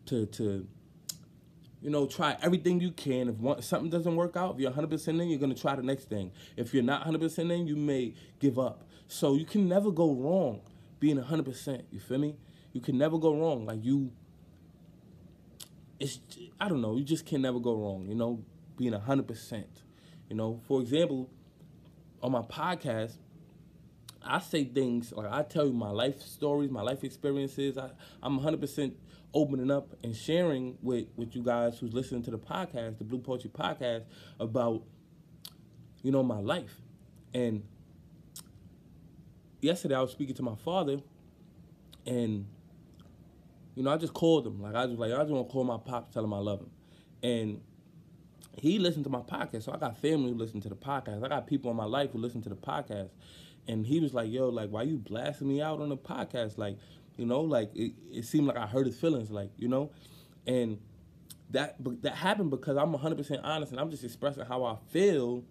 to 0.06 0.26
to 0.26 0.66
you 1.82 1.90
know, 1.90 2.06
try 2.06 2.36
everything 2.40 2.80
you 2.80 2.92
can. 2.92 3.28
If 3.28 3.36
one, 3.36 3.60
something 3.60 3.90
doesn't 3.90 4.14
work 4.14 4.36
out, 4.36 4.54
if 4.54 4.60
you're 4.60 4.70
100% 4.70 5.08
in, 5.08 5.28
you're 5.28 5.38
going 5.38 5.54
to 5.54 5.60
try 5.60 5.74
the 5.74 5.82
next 5.82 6.08
thing. 6.08 6.30
If 6.56 6.72
you're 6.72 6.82
not 6.82 7.04
100% 7.04 7.38
in, 7.52 7.66
you 7.66 7.76
may 7.76 8.14
give 8.38 8.58
up. 8.58 8.84
So 9.08 9.34
you 9.34 9.44
can 9.44 9.68
never 9.68 9.90
go 9.90 10.14
wrong 10.14 10.60
being 11.00 11.18
100%. 11.18 11.82
You 11.90 11.98
feel 11.98 12.18
me? 12.18 12.36
You 12.72 12.80
can 12.80 12.96
never 12.96 13.18
go 13.18 13.36
wrong. 13.36 13.66
Like 13.66 13.84
you, 13.84 14.12
it's, 15.98 16.20
I 16.60 16.68
don't 16.68 16.80
know, 16.80 16.96
you 16.96 17.04
just 17.04 17.26
can 17.26 17.42
never 17.42 17.58
go 17.58 17.74
wrong, 17.74 18.06
you 18.08 18.14
know, 18.14 18.44
being 18.76 18.92
100%. 18.92 19.64
You 20.28 20.36
know, 20.36 20.60
for 20.66 20.80
example, 20.80 21.28
on 22.22 22.32
my 22.32 22.42
podcast, 22.42 23.16
I 24.24 24.40
say 24.40 24.64
things 24.64 25.12
like 25.12 25.30
I 25.30 25.42
tell 25.42 25.66
you 25.66 25.72
my 25.72 25.90
life 25.90 26.20
stories, 26.22 26.70
my 26.70 26.82
life 26.82 27.04
experiences. 27.04 27.78
I, 27.78 27.90
I'm 28.22 28.38
100% 28.40 28.92
opening 29.34 29.70
up 29.70 29.94
and 30.04 30.14
sharing 30.14 30.76
with, 30.82 31.06
with 31.16 31.34
you 31.34 31.42
guys 31.42 31.78
who's 31.78 31.92
listening 31.92 32.22
to 32.24 32.30
the 32.30 32.38
podcast, 32.38 32.98
the 32.98 33.04
Blue 33.04 33.18
Poetry 33.18 33.50
Podcast, 33.50 34.04
about, 34.38 34.82
you 36.02 36.12
know, 36.12 36.22
my 36.22 36.40
life. 36.40 36.80
And 37.34 37.64
yesterday 39.60 39.94
I 39.94 40.00
was 40.00 40.12
speaking 40.12 40.34
to 40.36 40.42
my 40.42 40.54
father 40.56 41.00
and, 42.06 42.46
you 43.74 43.82
know, 43.82 43.90
I 43.90 43.96
just 43.96 44.12
called 44.12 44.46
him. 44.46 44.60
Like, 44.60 44.74
I 44.74 44.86
was 44.86 44.98
like, 44.98 45.12
I 45.12 45.18
just 45.18 45.30
want 45.30 45.48
to 45.48 45.52
call 45.52 45.64
my 45.64 45.78
pop, 45.78 46.12
tell 46.12 46.24
him 46.24 46.34
I 46.34 46.38
love 46.38 46.60
him. 46.60 46.70
And 47.22 47.60
he 48.58 48.78
listened 48.78 49.04
to 49.04 49.10
my 49.10 49.20
podcast. 49.20 49.64
So 49.64 49.72
I 49.72 49.78
got 49.78 49.96
family 49.96 50.32
who 50.32 50.38
listen 50.38 50.60
to 50.62 50.68
the 50.68 50.76
podcast. 50.76 51.24
I 51.24 51.28
got 51.28 51.46
people 51.46 51.70
in 51.70 51.76
my 51.76 51.84
life 51.84 52.10
who 52.12 52.18
listen 52.18 52.42
to 52.42 52.48
the 52.48 52.56
podcast. 52.56 53.10
And 53.68 53.86
he 53.86 54.00
was 54.00 54.12
like, 54.12 54.30
yo, 54.30 54.48
like, 54.48 54.70
why 54.70 54.82
you 54.82 54.96
blasting 54.96 55.48
me 55.48 55.62
out 55.62 55.80
on 55.80 55.88
the 55.88 55.96
podcast? 55.96 56.58
Like, 56.58 56.78
you 57.16 57.26
know, 57.26 57.40
like 57.40 57.70
it, 57.74 57.92
it 58.10 58.24
seemed 58.24 58.46
like 58.46 58.56
I 58.56 58.66
hurt 58.66 58.86
his 58.86 58.98
feelings, 58.98 59.30
like, 59.30 59.50
you 59.56 59.68
know? 59.68 59.90
And 60.46 60.78
that 61.50 61.76
that 62.02 62.14
happened 62.14 62.50
because 62.50 62.76
I'm 62.76 62.92
100% 62.92 63.40
honest 63.44 63.72
and 63.72 63.80
I'm 63.80 63.90
just 63.90 64.04
expressing 64.04 64.44
how 64.44 64.64
I 64.64 64.76
feel, 64.90 65.44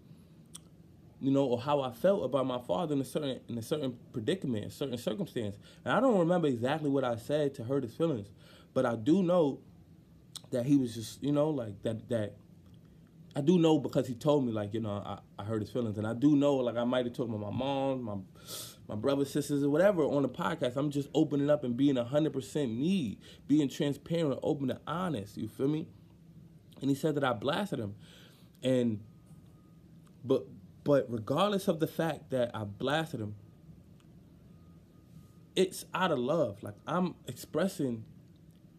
you 1.21 1.31
know, 1.31 1.45
or 1.45 1.61
how 1.61 1.81
I 1.81 1.91
felt 1.91 2.25
about 2.25 2.45
my 2.45 2.59
father 2.59 2.93
in 2.93 3.01
a 3.01 3.05
certain 3.05 3.39
in 3.47 3.57
a 3.57 3.61
certain 3.61 3.97
predicament, 4.11 4.65
a 4.65 4.71
certain 4.71 4.97
circumstance. 4.97 5.55
And 5.85 5.93
I 5.93 5.99
don't 5.99 6.17
remember 6.17 6.47
exactly 6.47 6.89
what 6.89 7.03
I 7.03 7.15
said 7.15 7.53
to 7.55 7.63
hurt 7.63 7.83
his 7.83 7.93
feelings, 7.93 8.27
but 8.73 8.85
I 8.85 8.95
do 8.95 9.23
know 9.23 9.59
that 10.49 10.65
he 10.65 10.75
was 10.75 10.95
just, 10.95 11.23
you 11.23 11.31
know, 11.31 11.49
like 11.49 11.81
that 11.83 12.09
that 12.09 12.33
I 13.35 13.41
do 13.41 13.57
know 13.57 13.79
because 13.79 14.07
he 14.07 14.13
told 14.13 14.45
me 14.45 14.51
like 14.51 14.73
you 14.73 14.81
know 14.81 15.01
I, 15.05 15.19
I 15.39 15.45
hurt 15.45 15.61
his 15.61 15.69
feelings 15.69 15.97
and 15.97 16.05
I 16.05 16.13
do 16.13 16.35
know 16.35 16.55
like 16.55 16.75
I 16.75 16.83
might 16.83 17.05
have 17.05 17.13
talked 17.13 17.29
with 17.29 17.41
my 17.41 17.49
mom, 17.49 18.03
my 18.03 18.15
my 18.87 18.95
brothers, 18.95 19.31
sisters, 19.31 19.63
or 19.63 19.69
whatever 19.69 20.03
on 20.03 20.21
the 20.21 20.29
podcast. 20.29 20.75
I'm 20.75 20.91
just 20.91 21.07
opening 21.13 21.49
up 21.49 21.63
and 21.63 21.77
being 21.77 21.95
hundred 21.95 22.33
percent 22.33 22.77
me, 22.77 23.19
being 23.47 23.69
transparent, 23.69 24.39
open 24.43 24.69
and 24.69 24.79
honest. 24.85 25.37
You 25.37 25.47
feel 25.47 25.69
me? 25.69 25.87
And 26.81 26.89
he 26.89 26.95
said 26.95 27.15
that 27.15 27.23
I 27.23 27.33
blasted 27.33 27.79
him, 27.79 27.95
and 28.61 28.99
but 30.25 30.45
but 30.83 31.05
regardless 31.09 31.67
of 31.67 31.79
the 31.79 31.87
fact 31.87 32.31
that 32.31 32.51
I 32.53 32.65
blasted 32.65 33.21
him, 33.21 33.35
it's 35.55 35.85
out 35.93 36.11
of 36.11 36.19
love. 36.19 36.61
Like 36.61 36.75
I'm 36.85 37.15
expressing 37.27 38.03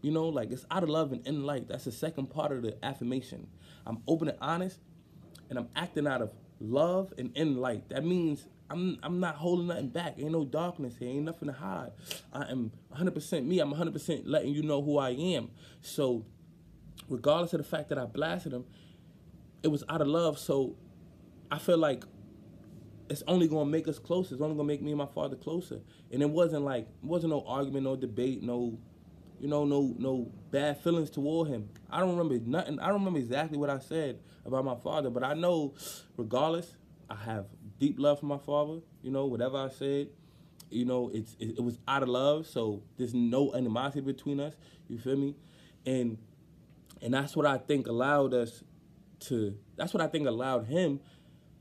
you 0.03 0.11
know, 0.11 0.29
like 0.29 0.51
it's 0.51 0.67
out 0.71 0.83
of 0.83 0.89
love 0.89 1.13
and 1.13 1.27
in 1.27 1.45
light. 1.45 1.69
That's 1.69 1.85
the 1.85 1.93
second 1.93 2.27
part 2.27 2.53
of 2.53 2.63
the 2.63 2.77
affirmation. 2.85 3.47
I'm 3.87 4.03
open 4.07 4.29
and 4.29 4.39
honest, 4.41 4.79
and 5.49 5.59
I'm 5.59 5.69
acting 5.75 6.07
out 6.07 6.21
of 6.21 6.33
love 6.61 7.15
and 7.17 7.35
in 7.37 7.57
light. 7.57 7.89
That 7.89 8.05
means 8.05 8.47
I'm 8.69 8.99
I'm 9.03 9.21
not 9.21 9.37
holding 9.37 9.69
nothing 9.69 9.89
back. 9.89 10.15
Ain't 10.19 10.33
no 10.33 10.45
darkness 10.45 10.97
here. 10.99 11.09
Ain't 11.09 11.25
nothing 11.25 11.49
to 11.49 11.55
hide. 11.55 11.93
I 12.33 12.51
am 12.51 12.73
100% 12.97 13.45
me. 13.45 13.61
I'm 13.61 13.73
100% 13.73 14.23
letting 14.25 14.53
you 14.53 14.63
know 14.63 14.83
who 14.83 14.99
I 14.99 15.11
am. 15.11 15.51
So, 15.81 16.25
regardless 17.09 17.53
of 17.53 17.59
the 17.59 17.65
fact 17.65 17.89
that 17.91 17.99
I 17.99 18.07
blasted 18.07 18.53
him, 18.53 18.65
it 19.63 19.69
was 19.69 19.85
out 19.89 20.01
of 20.01 20.09
love. 20.09 20.39
So, 20.39 20.77
I 21.51 21.59
feel 21.59 21.79
like 21.79 22.05
it's 23.11 23.23
only 23.29 23.47
gonna 23.47 23.71
make 23.71 23.87
us 23.87 23.99
closer. 23.99 24.35
It's 24.35 24.43
only 24.43 24.57
gonna 24.57 24.67
make 24.67 24.81
me 24.81 24.91
and 24.91 24.99
my 24.99 25.07
father 25.07 25.37
closer. 25.37 25.81
And 26.11 26.23
it 26.23 26.31
wasn't 26.31 26.65
like 26.65 26.85
it 26.85 27.05
wasn't 27.05 27.33
no 27.33 27.45
argument, 27.47 27.85
no 27.85 27.95
debate, 27.95 28.43
no 28.43 28.79
you 29.43 29.49
know, 29.49 29.65
no 29.65 29.93
no 29.99 30.31
bad 30.53 30.79
feelings 30.79 31.11
toward 31.11 31.49
him. 31.49 31.69
I 31.91 31.99
don't 31.99 32.17
remember 32.17 32.39
nothing. 32.47 32.79
I 32.79 32.87
don't 32.87 33.01
remember 33.01 33.19
exactly 33.19 33.59
what 33.59 33.69
I 33.71 33.81
said 33.81 34.21
about 34.47 34.65
my 34.65 34.77
father, 34.77 35.11
but 35.11 35.25
I 35.25 35.35
know, 35.35 35.75
regardless, 36.17 36.77
I 37.11 37.17
have 37.17 37.47
deep 37.81 37.99
love 37.99 38.21
for 38.21 38.27
my 38.27 38.39
father. 38.39 38.79
You 39.03 39.11
know, 39.11 39.27
whatever 39.27 39.57
I 39.57 39.69
said, 39.69 40.11
you 40.71 40.85
know, 40.85 41.11
it's 41.13 41.37
it, 41.41 41.57
it 41.59 41.61
was 41.61 41.81
out 41.89 42.05
of 42.05 42.09
love. 42.09 42.47
So 42.47 42.85
there's 42.97 43.15
no 43.15 43.53
animosity 43.53 44.01
between 44.01 44.39
us. 44.39 44.55
You 44.89 44.99
feel 44.99 45.17
me? 45.17 45.35
And 45.85 46.19
and 47.03 47.13
that's 47.13 47.35
what 47.35 47.45
I 47.45 47.59
think 47.59 47.89
allowed 47.89 48.35
us 48.35 48.63
to. 49.23 49.59
That's 49.75 49.93
what 49.93 50.03
I 50.03 50.07
think 50.07 50.29
allowed 50.29 50.67
him 50.67 51.01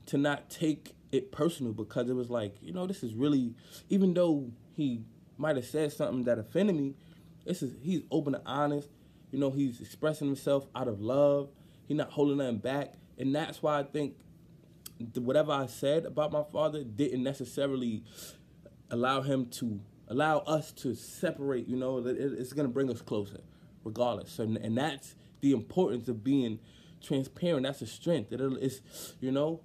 to 0.05 0.19
not 0.19 0.51
take 0.51 0.93
it 1.11 1.31
personal 1.31 1.73
because 1.73 2.09
it 2.09 2.13
was 2.13 2.29
like, 2.29 2.55
you 2.61 2.73
know, 2.73 2.85
this 2.85 3.01
is 3.01 3.15
really, 3.15 3.55
even 3.89 4.13
though 4.13 4.51
he 4.75 5.01
might 5.37 5.55
have 5.55 5.65
said 5.65 5.91
something 5.91 6.23
that 6.25 6.37
offended 6.37 6.75
me 6.75 6.93
this 7.45 7.61
is 7.63 7.73
he's 7.81 8.01
open 8.11 8.35
and 8.35 8.43
honest. 8.45 8.89
You 9.31 9.39
know, 9.39 9.51
he's 9.51 9.79
expressing 9.79 10.27
himself 10.27 10.67
out 10.75 10.87
of 10.87 11.01
love. 11.01 11.49
He's 11.87 11.97
not 11.97 12.11
holding 12.11 12.37
nothing 12.37 12.57
back, 12.57 12.93
and 13.17 13.33
that's 13.33 13.61
why 13.61 13.79
I 13.79 13.83
think 13.83 14.15
whatever 15.15 15.51
I 15.51 15.65
said 15.65 16.05
about 16.05 16.31
my 16.31 16.43
father 16.43 16.83
didn't 16.83 17.23
necessarily 17.23 18.03
allow 18.89 19.21
him 19.21 19.47
to 19.47 19.79
allow 20.07 20.39
us 20.39 20.71
to 20.73 20.93
separate. 20.95 21.67
You 21.67 21.77
know, 21.77 22.03
it's 22.05 22.53
gonna 22.53 22.67
bring 22.69 22.89
us 22.89 23.01
closer, 23.01 23.41
regardless. 23.83 24.31
So, 24.31 24.43
and 24.43 24.77
that's 24.77 25.15
the 25.41 25.51
importance 25.53 26.07
of 26.07 26.23
being 26.23 26.59
transparent. 27.01 27.63
That's 27.63 27.81
a 27.81 27.87
strength. 27.87 28.31
It's 28.31 29.13
you 29.19 29.31
know, 29.31 29.61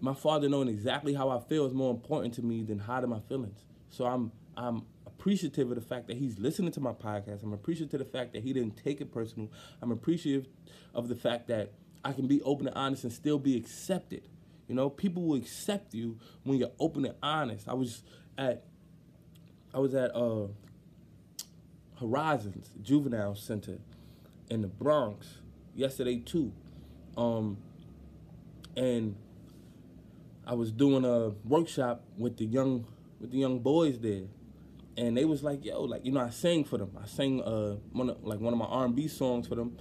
my 0.00 0.14
father 0.14 0.48
knowing 0.48 0.68
exactly 0.68 1.14
how 1.14 1.30
I 1.30 1.40
feel 1.40 1.66
is 1.66 1.72
more 1.74 1.90
important 1.90 2.34
to 2.34 2.42
me 2.42 2.62
than 2.62 2.78
hiding 2.78 3.10
my 3.10 3.20
feelings. 3.20 3.64
So 3.90 4.04
I'm 4.04 4.32
I'm 4.56 4.82
appreciative 5.24 5.70
of 5.70 5.74
the 5.74 5.80
fact 5.80 6.06
that 6.06 6.18
he's 6.18 6.38
listening 6.38 6.70
to 6.70 6.82
my 6.82 6.92
podcast. 6.92 7.42
I'm 7.42 7.54
appreciative 7.54 7.98
of 7.98 8.06
the 8.06 8.18
fact 8.18 8.34
that 8.34 8.42
he 8.42 8.52
didn't 8.52 8.76
take 8.76 9.00
it 9.00 9.10
personal. 9.10 9.50
I'm 9.80 9.90
appreciative 9.90 10.46
of 10.94 11.08
the 11.08 11.14
fact 11.14 11.48
that 11.48 11.72
I 12.04 12.12
can 12.12 12.26
be 12.26 12.42
open 12.42 12.66
and 12.66 12.76
honest 12.76 13.04
and 13.04 13.12
still 13.12 13.38
be 13.38 13.56
accepted. 13.56 14.28
You 14.68 14.74
know, 14.74 14.90
people 14.90 15.22
will 15.22 15.38
accept 15.38 15.94
you 15.94 16.18
when 16.42 16.58
you're 16.58 16.72
open 16.78 17.06
and 17.06 17.14
honest. 17.22 17.66
I 17.66 17.72
was 17.72 18.02
at 18.36 18.66
I 19.72 19.78
was 19.78 19.94
at 19.94 20.14
uh, 20.14 20.48
Horizons 21.98 22.68
Juvenile 22.82 23.34
Center 23.34 23.78
in 24.50 24.60
the 24.60 24.68
Bronx 24.68 25.38
yesterday 25.74 26.18
too. 26.18 26.52
Um, 27.16 27.56
and 28.76 29.16
I 30.46 30.52
was 30.52 30.70
doing 30.70 31.06
a 31.06 31.30
workshop 31.48 32.04
with 32.18 32.36
the 32.36 32.44
young 32.44 32.86
with 33.20 33.30
the 33.30 33.38
young 33.38 33.60
boys 33.60 34.00
there 34.00 34.24
and 34.96 35.16
they 35.16 35.24
was 35.24 35.42
like, 35.42 35.64
yo, 35.64 35.82
like 35.82 36.04
you 36.04 36.12
know, 36.12 36.20
I 36.20 36.30
sang 36.30 36.64
for 36.64 36.78
them. 36.78 36.96
I 37.02 37.06
sang 37.06 37.42
uh 37.42 37.76
one 37.92 38.10
of, 38.10 38.22
like 38.22 38.40
one 38.40 38.52
of 38.52 38.58
my 38.58 38.66
R 38.66 38.84
and 38.84 38.94
B 38.94 39.08
songs 39.08 39.46
for 39.46 39.54
them. 39.54 39.76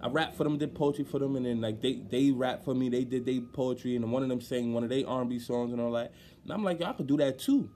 I 0.00 0.08
rapped 0.08 0.36
for 0.36 0.42
them, 0.44 0.58
did 0.58 0.74
poetry 0.74 1.04
for 1.04 1.20
them, 1.20 1.36
and 1.36 1.46
then 1.46 1.60
like 1.60 1.80
they 1.80 1.94
they 2.10 2.30
rapped 2.30 2.64
for 2.64 2.74
me. 2.74 2.88
They 2.88 3.04
did 3.04 3.24
their 3.24 3.40
poetry, 3.40 3.96
and 3.96 4.10
one 4.10 4.22
of 4.22 4.28
them 4.28 4.40
sang 4.40 4.72
one 4.72 4.82
of 4.82 4.90
their 4.90 5.06
R 5.08 5.20
and 5.20 5.30
B 5.30 5.38
songs 5.38 5.72
and 5.72 5.80
all 5.80 5.92
that. 5.92 6.12
And 6.42 6.52
I'm 6.52 6.64
like, 6.64 6.80
yo, 6.80 6.86
I 6.86 6.92
could 6.92 7.06
do 7.06 7.16
that 7.18 7.38
too. 7.38 7.70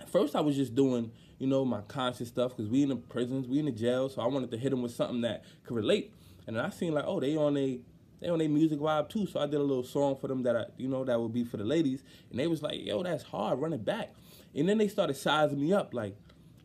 At 0.00 0.10
first, 0.10 0.34
I 0.36 0.40
was 0.40 0.56
just 0.56 0.74
doing 0.74 1.12
you 1.38 1.46
know 1.46 1.64
my 1.64 1.82
conscious 1.82 2.28
stuff 2.28 2.56
because 2.56 2.70
we 2.70 2.82
in 2.82 2.88
the 2.88 2.96
prisons, 2.96 3.46
we 3.46 3.58
in 3.58 3.66
the 3.66 3.72
jail, 3.72 4.08
so 4.08 4.22
I 4.22 4.26
wanted 4.26 4.50
to 4.50 4.56
hit 4.56 4.70
them 4.70 4.82
with 4.82 4.92
something 4.92 5.20
that 5.22 5.44
could 5.64 5.76
relate. 5.76 6.12
And 6.46 6.56
then 6.56 6.64
I 6.64 6.70
seen 6.70 6.94
like, 6.94 7.04
oh, 7.06 7.20
they 7.20 7.36
on 7.36 7.56
a 7.56 7.78
they 8.20 8.28
on 8.28 8.40
a 8.40 8.48
music 8.48 8.78
vibe 8.80 9.08
too, 9.08 9.26
so 9.26 9.40
I 9.40 9.46
did 9.46 9.56
a 9.60 9.62
little 9.62 9.84
song 9.84 10.16
for 10.16 10.28
them 10.28 10.42
that 10.44 10.56
I 10.56 10.64
you 10.76 10.88
know 10.88 11.04
that 11.04 11.20
would 11.20 11.32
be 11.32 11.44
for 11.44 11.58
the 11.58 11.64
ladies, 11.64 12.02
and 12.30 12.38
they 12.38 12.46
was 12.46 12.62
like, 12.62 12.84
yo, 12.84 13.02
that's 13.02 13.22
hard, 13.22 13.60
run 13.60 13.72
it 13.72 13.84
back. 13.84 14.14
And 14.56 14.68
then 14.68 14.78
they 14.78 14.88
started 14.88 15.16
sizing 15.16 15.60
me 15.60 15.72
up 15.72 15.92
like, 15.92 16.16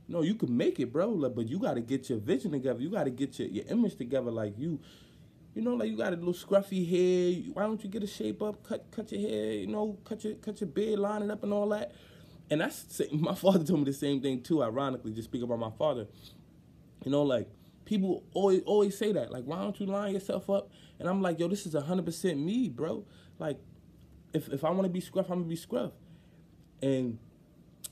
no, 0.08 0.22
you 0.22 0.36
can 0.36 0.56
make 0.56 0.80
it, 0.80 0.92
bro. 0.92 1.30
But 1.30 1.48
you 1.48 1.60
got 1.60 1.76
to 1.76 1.82
get 1.82 2.10
your 2.10 2.20
vision 2.20 2.52
together. 2.52 2.82
You 2.82 2.90
got 2.90 3.04
to 3.04 3.10
get 3.12 3.38
your, 3.38 3.48
your 3.50 3.66
image 3.68 3.98
together. 3.98 4.32
Like 4.32 4.58
you, 4.58 4.80
you 5.54 5.62
know, 5.62 5.74
like 5.74 5.90
you 5.90 5.98
got 5.98 6.14
a 6.14 6.16
little 6.16 6.34
scruffy 6.34 6.90
hair. 6.90 7.52
Why 7.54 7.64
don't 7.64 7.84
you 7.84 7.90
get 7.90 8.04
a 8.04 8.08
shape 8.08 8.42
up? 8.42 8.64
Cut, 8.64 8.86
cut 8.92 9.12
your 9.12 9.22
hair. 9.22 9.54
You 9.54 9.68
know, 9.68 9.98
cut 10.06 10.24
your, 10.24 10.36
cut 10.36 10.60
your 10.62 10.70
beard, 10.70 11.00
line 11.00 11.22
it 11.22 11.32
up, 11.32 11.44
and 11.44 11.54
all 11.54 11.70
that. 11.70 11.94
And 12.50 12.62
that's 12.62 13.02
my 13.12 13.36
father 13.36 13.64
told 13.64 13.80
me 13.80 13.86
the 13.86 13.94
same 13.94 14.22
thing 14.22 14.42
too. 14.42 14.64
Ironically, 14.64 15.12
just 15.12 15.30
speaking 15.30 15.46
about 15.46 15.60
my 15.60 15.72
father. 15.78 16.08
You 17.06 17.12
know, 17.12 17.24
like 17.24 17.50
people 17.86 18.24
always 18.34 18.62
always 18.66 18.98
say 18.98 19.12
that. 19.14 19.32
Like, 19.32 19.46
why 19.46 19.58
don't 19.58 19.80
you 19.80 19.86
line 19.86 20.14
yourself 20.14 20.50
up? 20.50 20.70
And 21.00 21.10
I'm 21.10 21.22
like, 21.22 21.40
yo, 21.40 21.48
this 21.48 21.66
is 21.66 21.74
hundred 21.74 22.06
percent 22.06 22.40
me, 22.40 22.70
bro. 22.70 23.06
Like, 23.40 23.60
if 24.34 24.50
if 24.50 24.64
I 24.64 24.70
want 24.70 24.84
to 24.84 24.90
be 24.90 25.02
scruff, 25.02 25.30
I'm 25.30 25.40
gonna 25.40 25.50
be 25.50 25.56
scruff. 25.56 25.92
And 26.82 27.18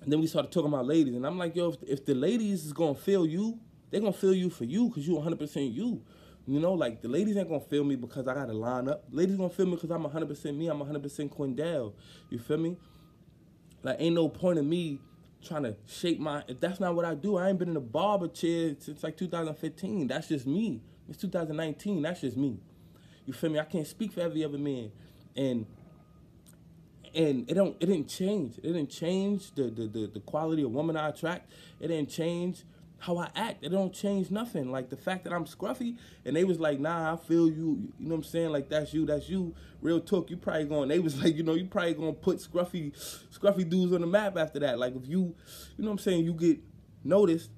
and 0.01 0.11
then 0.11 0.19
we 0.21 0.27
started 0.27 0.51
talking 0.51 0.71
about 0.71 0.85
ladies, 0.85 1.15
and 1.15 1.25
I'm 1.25 1.37
like, 1.37 1.55
yo, 1.55 1.69
if, 1.69 1.77
if 1.83 2.05
the 2.05 2.15
ladies 2.15 2.65
is 2.65 2.73
gonna 2.73 2.95
feel 2.95 3.25
you, 3.25 3.59
they're 3.89 4.01
gonna 4.01 4.13
feel 4.13 4.33
you 4.33 4.49
for 4.49 4.65
you 4.65 4.87
because 4.87 5.07
you 5.07 5.15
100% 5.15 5.73
you. 5.73 6.01
You 6.47 6.59
know, 6.59 6.73
like 6.73 7.01
the 7.01 7.07
ladies 7.07 7.37
ain't 7.37 7.49
gonna 7.49 7.59
feel 7.59 7.83
me 7.83 7.95
because 7.95 8.27
I 8.27 8.33
gotta 8.33 8.53
line 8.53 8.89
up. 8.89 9.03
Ladies 9.11 9.35
gonna 9.35 9.49
feel 9.49 9.65
me 9.65 9.75
because 9.75 9.91
I'm 9.91 10.03
100% 10.03 10.55
me. 10.55 10.67
I'm 10.67 10.79
100% 10.79 11.29
Quindell. 11.29 11.93
You 12.29 12.39
feel 12.39 12.57
me? 12.57 12.77
Like, 13.83 13.97
ain't 13.99 14.15
no 14.15 14.29
point 14.29 14.57
in 14.57 14.67
me 14.67 14.99
trying 15.43 15.63
to 15.63 15.75
shape 15.85 16.19
my. 16.19 16.43
If 16.47 16.59
that's 16.59 16.79
not 16.79 16.95
what 16.95 17.05
I 17.05 17.15
do, 17.15 17.37
I 17.37 17.49
ain't 17.49 17.59
been 17.59 17.69
in 17.69 17.77
a 17.77 17.81
barber 17.81 18.27
chair 18.27 18.75
since 18.79 19.03
like 19.03 19.17
2015. 19.17 20.07
That's 20.07 20.27
just 20.27 20.47
me. 20.47 20.81
It's 21.07 21.19
2019. 21.19 22.01
That's 22.01 22.21
just 22.21 22.37
me. 22.37 22.59
You 23.25 23.33
feel 23.33 23.49
me? 23.49 23.59
I 23.59 23.65
can't 23.65 23.85
speak 23.85 24.13
for 24.13 24.21
every 24.21 24.43
other 24.43 24.57
man, 24.57 24.91
and 25.35 25.65
and 27.15 27.49
it 27.49 27.53
don't 27.53 27.75
it 27.79 27.85
didn't 27.87 28.07
change. 28.07 28.57
It 28.57 28.63
didn't 28.63 28.89
change 28.89 29.51
the 29.55 29.63
the, 29.63 29.87
the, 29.87 30.07
the 30.13 30.19
quality 30.21 30.63
of 30.63 30.71
woman 30.71 30.97
I 30.97 31.09
attract. 31.09 31.51
It 31.79 31.87
didn't 31.87 32.09
change 32.09 32.63
how 32.99 33.17
I 33.17 33.29
act. 33.35 33.63
It 33.63 33.69
don't 33.69 33.93
change 33.93 34.29
nothing. 34.29 34.71
Like 34.71 34.89
the 34.89 34.97
fact 34.97 35.23
that 35.23 35.33
I'm 35.33 35.45
scruffy 35.45 35.97
and 36.25 36.35
they 36.35 36.43
was 36.43 36.59
like, 36.59 36.79
nah, 36.79 37.13
I 37.13 37.17
feel 37.17 37.47
you. 37.47 37.91
You 37.97 38.07
know 38.07 38.09
what 38.09 38.15
I'm 38.15 38.23
saying? 38.23 38.49
Like 38.51 38.69
that's 38.69 38.93
you, 38.93 39.05
that's 39.05 39.29
you. 39.29 39.55
Real 39.81 40.01
talk, 40.01 40.29
you 40.29 40.37
probably 40.37 40.65
going 40.65 40.89
they 40.89 40.99
was 40.99 41.21
like, 41.21 41.35
you 41.35 41.43
know, 41.43 41.53
you 41.53 41.65
probably 41.65 41.93
gonna 41.93 42.13
put 42.13 42.37
scruffy 42.37 42.91
scruffy 43.33 43.67
dudes 43.67 43.93
on 43.93 44.01
the 44.01 44.07
map 44.07 44.37
after 44.37 44.59
that. 44.59 44.79
Like 44.79 44.95
if 44.95 45.07
you 45.07 45.35
you 45.77 45.83
know 45.83 45.89
what 45.89 45.91
I'm 45.93 45.97
saying, 45.99 46.25
you 46.25 46.33
get 46.33 46.59
noticed 47.03 47.49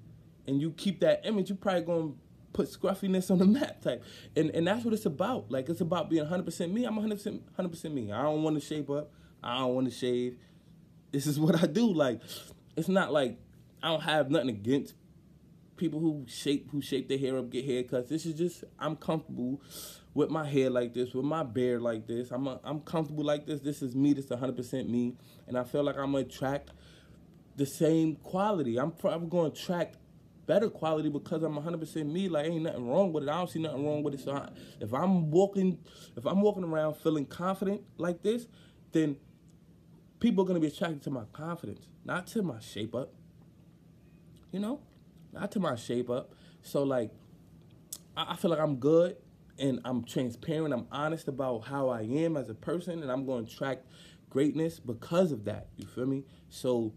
and 0.47 0.61
you 0.61 0.71
keep 0.71 0.99
that 1.01 1.21
image, 1.25 1.49
you 1.49 1.55
probably 1.55 1.81
gonna 1.81 2.11
put 2.53 2.69
scruffiness 2.69 3.31
on 3.31 3.39
the 3.39 3.45
map 3.45 3.81
type. 3.81 4.03
And 4.35 4.51
and 4.51 4.67
that's 4.67 4.83
what 4.85 4.93
it's 4.93 5.05
about. 5.05 5.51
Like 5.51 5.69
it's 5.69 5.81
about 5.81 6.09
being 6.09 6.25
100% 6.25 6.71
me. 6.71 6.85
I'm 6.85 6.95
100% 6.95 7.39
100% 7.57 7.93
me. 7.93 8.11
I 8.11 8.21
don't 8.21 8.43
want 8.43 8.59
to 8.59 8.65
shape 8.65 8.89
up. 8.89 9.11
I 9.43 9.59
don't 9.59 9.75
want 9.75 9.87
to 9.87 9.93
shave. 9.93 10.37
This 11.11 11.27
is 11.27 11.39
what 11.39 11.61
I 11.61 11.67
do. 11.67 11.91
Like 11.91 12.21
it's 12.75 12.89
not 12.89 13.11
like 13.11 13.37
I 13.83 13.89
don't 13.89 14.01
have 14.01 14.29
nothing 14.29 14.49
against 14.49 14.95
people 15.77 15.99
who 15.99 16.25
shape 16.27 16.69
who 16.71 16.81
shape 16.81 17.09
their 17.09 17.17
hair 17.17 17.37
up, 17.37 17.49
get 17.49 17.67
haircuts. 17.67 18.07
This 18.07 18.25
is 18.25 18.35
just 18.35 18.63
I'm 18.79 18.95
comfortable 18.95 19.61
with 20.13 20.29
my 20.29 20.45
hair 20.45 20.69
like 20.69 20.93
this, 20.93 21.13
with 21.13 21.25
my 21.25 21.43
beard 21.43 21.81
like 21.81 22.05
this. 22.07 22.31
I'm 22.31 22.47
a, 22.47 22.59
I'm 22.63 22.81
comfortable 22.81 23.23
like 23.23 23.45
this. 23.45 23.61
This 23.61 23.81
is 23.81 23.95
me. 23.95 24.13
This 24.13 24.25
is 24.25 24.31
100% 24.31 24.89
me, 24.89 25.15
and 25.47 25.57
I 25.57 25.63
feel 25.63 25.83
like 25.83 25.97
I'm 25.97 26.11
gonna 26.11 26.25
attract 26.25 26.71
the 27.55 27.65
same 27.65 28.15
quality. 28.17 28.77
I'm 28.77 28.91
probably 28.91 29.27
gonna 29.27 29.47
attract 29.49 29.97
better 30.45 30.69
quality 30.69 31.09
because 31.09 31.43
I'm 31.43 31.55
100% 31.55 32.11
me. 32.11 32.29
Like 32.29 32.45
ain't 32.45 32.63
nothing 32.63 32.87
wrong 32.87 33.11
with 33.11 33.23
it. 33.23 33.29
I 33.29 33.37
don't 33.37 33.49
see 33.49 33.59
nothing 33.59 33.85
wrong 33.85 34.03
with 34.03 34.13
it. 34.13 34.19
So 34.19 34.33
I, 34.33 34.49
if 34.79 34.93
I'm 34.93 35.31
walking, 35.31 35.79
if 36.15 36.25
I'm 36.25 36.41
walking 36.41 36.63
around 36.63 36.95
feeling 36.97 37.25
confident 37.25 37.81
like 37.97 38.21
this, 38.21 38.47
then 38.91 39.15
people 40.21 40.45
are 40.45 40.47
gonna 40.47 40.61
be 40.61 40.67
attracted 40.67 41.01
to 41.03 41.09
my 41.09 41.25
confidence, 41.33 41.87
not 42.05 42.27
to 42.27 42.41
my 42.41 42.61
shape 42.61 42.95
up. 42.95 43.13
You 44.53 44.61
know, 44.61 44.79
not 45.33 45.51
to 45.51 45.59
my 45.59 45.75
shape 45.75 46.09
up. 46.09 46.33
So 46.61 46.83
like, 46.83 47.11
I, 48.15 48.33
I 48.33 48.35
feel 48.37 48.51
like 48.51 48.59
I'm 48.59 48.77
good 48.77 49.17
and 49.59 49.81
I'm 49.83 50.03
transparent. 50.03 50.73
I'm 50.73 50.87
honest 50.91 51.27
about 51.27 51.65
how 51.65 51.89
I 51.89 52.01
am 52.01 52.37
as 52.37 52.49
a 52.49 52.53
person, 52.53 53.01
and 53.01 53.11
I'm 53.11 53.25
going 53.25 53.45
to 53.45 53.51
attract 53.51 53.85
greatness 54.29 54.79
because 54.79 55.31
of 55.31 55.45
that. 55.45 55.67
You 55.77 55.85
feel 55.85 56.05
me? 56.05 56.23
So, 56.49 56.93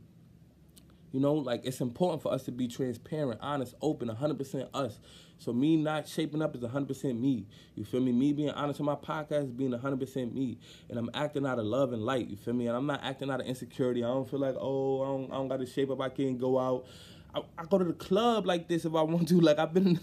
you 1.12 1.21
know, 1.21 1.35
like 1.35 1.62
it's 1.64 1.81
important 1.81 2.23
for 2.23 2.33
us 2.33 2.45
to 2.45 2.52
be 2.52 2.69
transparent, 2.69 3.40
honest, 3.43 3.75
open, 3.81 4.09
100% 4.09 4.69
us. 4.75 4.99
So 5.38 5.52
me 5.52 5.76
not 5.76 6.08
shaping 6.08 6.40
up 6.40 6.54
is 6.54 6.62
100% 6.62 7.18
me. 7.18 7.46
You 7.74 7.84
feel 7.84 8.00
me? 8.00 8.12
Me 8.12 8.32
being 8.32 8.50
honest 8.50 8.80
on 8.80 8.86
my 8.86 8.94
podcast 8.94 9.44
is 9.44 9.52
being 9.52 9.72
100% 9.72 10.32
me. 10.32 10.58
And 10.88 10.98
I'm 10.98 11.10
acting 11.12 11.46
out 11.46 11.58
of 11.58 11.66
love 11.66 11.92
and 11.92 12.02
light. 12.02 12.28
You 12.28 12.36
feel 12.36 12.54
me? 12.54 12.66
And 12.68 12.76
I'm 12.76 12.86
not 12.86 13.00
acting 13.02 13.30
out 13.30 13.40
of 13.40 13.46
insecurity. 13.46 14.02
I 14.04 14.08
don't 14.08 14.28
feel 14.28 14.40
like, 14.40 14.54
oh, 14.58 15.02
I 15.02 15.06
don't, 15.06 15.32
I 15.32 15.34
don't 15.34 15.48
got 15.48 15.60
to 15.60 15.66
shape 15.66 15.90
up. 15.90 16.00
I 16.00 16.08
can't 16.08 16.38
go 16.38 16.58
out. 16.58 16.86
I, 17.34 17.42
I, 17.58 17.64
go 17.64 17.78
to 17.78 17.84
the 17.84 17.92
club 17.92 18.46
like 18.46 18.68
this 18.68 18.84
if 18.84 18.94
I 18.94 19.02
want 19.02 19.28
to. 19.28 19.40
Like 19.40 19.58
I've 19.58 19.74
been, 19.74 19.98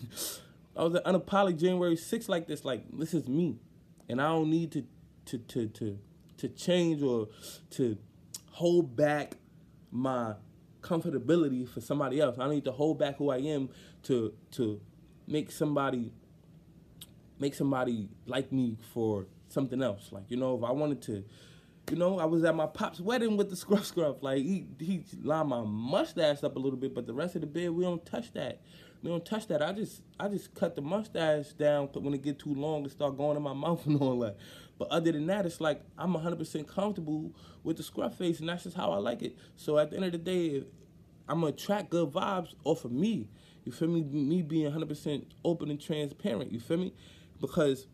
I 0.76 0.84
was 0.84 0.96
at 0.96 1.06
Unapologetic 1.06 1.60
January 1.60 1.96
6th 1.96 2.30
like 2.30 2.48
this. 2.48 2.66
Like 2.66 2.84
this 2.92 3.14
is 3.14 3.28
me, 3.28 3.58
and 4.10 4.22
I 4.22 4.28
don't 4.28 4.50
need 4.50 4.72
to 4.74 4.86
to 5.26 5.38
to 5.38 5.68
to 5.68 6.00
to 6.38 6.50
change 6.50 7.02
or 7.02 7.30
to 7.72 7.98
hold 8.52 8.96
back 8.96 9.34
my 9.92 10.34
comfortability 10.82 11.68
for 11.68 11.82
somebody 11.82 12.20
else. 12.20 12.38
I 12.38 12.44
don't 12.44 12.56
need 12.56 12.66
to 12.66 12.72
hold 12.72 13.00
back 13.00 13.18
who 13.18 13.30
I 13.30 13.38
am 13.38 13.70
to 14.04 14.34
to 14.52 14.82
make 15.32 15.52
somebody 15.52 16.12
make 17.40 17.56
somebody 17.56 18.08
like 18.28 18.52
me 18.52 18.78
for 18.94 19.26
something 19.50 19.82
else. 19.82 20.10
Like 20.12 20.26
you 20.30 20.38
know, 20.38 20.58
if 20.58 20.64
I 20.64 20.72
wanted 20.72 21.02
to 21.04 21.24
you 21.90 21.98
know, 21.98 22.20
I 22.20 22.26
was 22.26 22.44
at 22.44 22.56
my 22.56 22.68
pop's 22.68 23.02
wedding 23.02 23.38
with 23.38 23.50
the 23.50 23.56
scruff 23.56 23.86
scruff. 23.86 24.18
Like 24.22 24.38
he 24.38 24.66
he 24.80 25.04
lined 25.24 25.50
my 25.50 25.62
mustache 25.62 26.44
up 26.44 26.56
a 26.56 26.60
little 26.60 26.78
bit, 26.78 26.94
but 26.94 27.08
the 27.08 27.14
rest 27.14 27.36
of 27.36 27.42
the 27.42 27.48
beard 27.48 27.74
we 27.74 27.84
don't 27.84 28.06
touch 28.06 28.32
that. 28.34 28.62
We 29.02 29.10
don't 29.10 29.26
touch 29.26 29.48
that. 29.48 29.62
I 29.62 29.74
just 29.74 30.02
I 30.20 30.28
just 30.28 30.54
cut 30.54 30.76
the 30.76 30.82
mustache 30.82 31.54
down 31.54 31.88
when 31.94 32.14
it 32.14 32.22
get 32.22 32.40
too 32.40 32.54
long 32.54 32.84
and 32.84 32.92
start 32.92 33.18
going 33.18 33.36
in 33.36 33.44
my 33.44 33.54
mouth 33.66 33.86
and 33.86 34.00
all 34.00 34.20
that. 34.20 34.38
But 34.78 34.90
other 34.90 35.12
than 35.12 35.28
that, 35.28 35.46
it's 35.46 35.62
like 35.62 35.82
I'm 35.98 36.14
100% 36.14 36.68
comfortable 36.68 37.32
with 37.64 37.78
the 37.78 37.84
scruff 37.84 38.18
face, 38.18 38.40
and 38.40 38.50
that's 38.50 38.64
just 38.64 38.76
how 38.76 38.92
I 38.92 38.98
like 38.98 39.22
it. 39.22 39.38
So 39.56 39.78
at 39.78 39.92
the 39.92 39.98
end 39.98 40.06
of 40.06 40.12
the 40.14 40.18
day, 40.18 40.64
I'm 41.28 41.42
gonna 41.42 41.54
attract 41.54 41.90
good 41.90 42.12
vibes 42.12 42.54
off 42.64 42.86
of 42.86 42.92
me. 42.92 43.28
You 43.64 43.72
feel 43.72 43.88
me? 43.88 44.02
Me 44.04 44.42
being 44.42 44.72
100% 44.72 45.26
open 45.46 45.70
and 45.70 45.80
transparent. 45.80 46.52
You 46.52 46.60
feel 46.60 46.78
me? 46.78 46.94
Because 47.40 47.88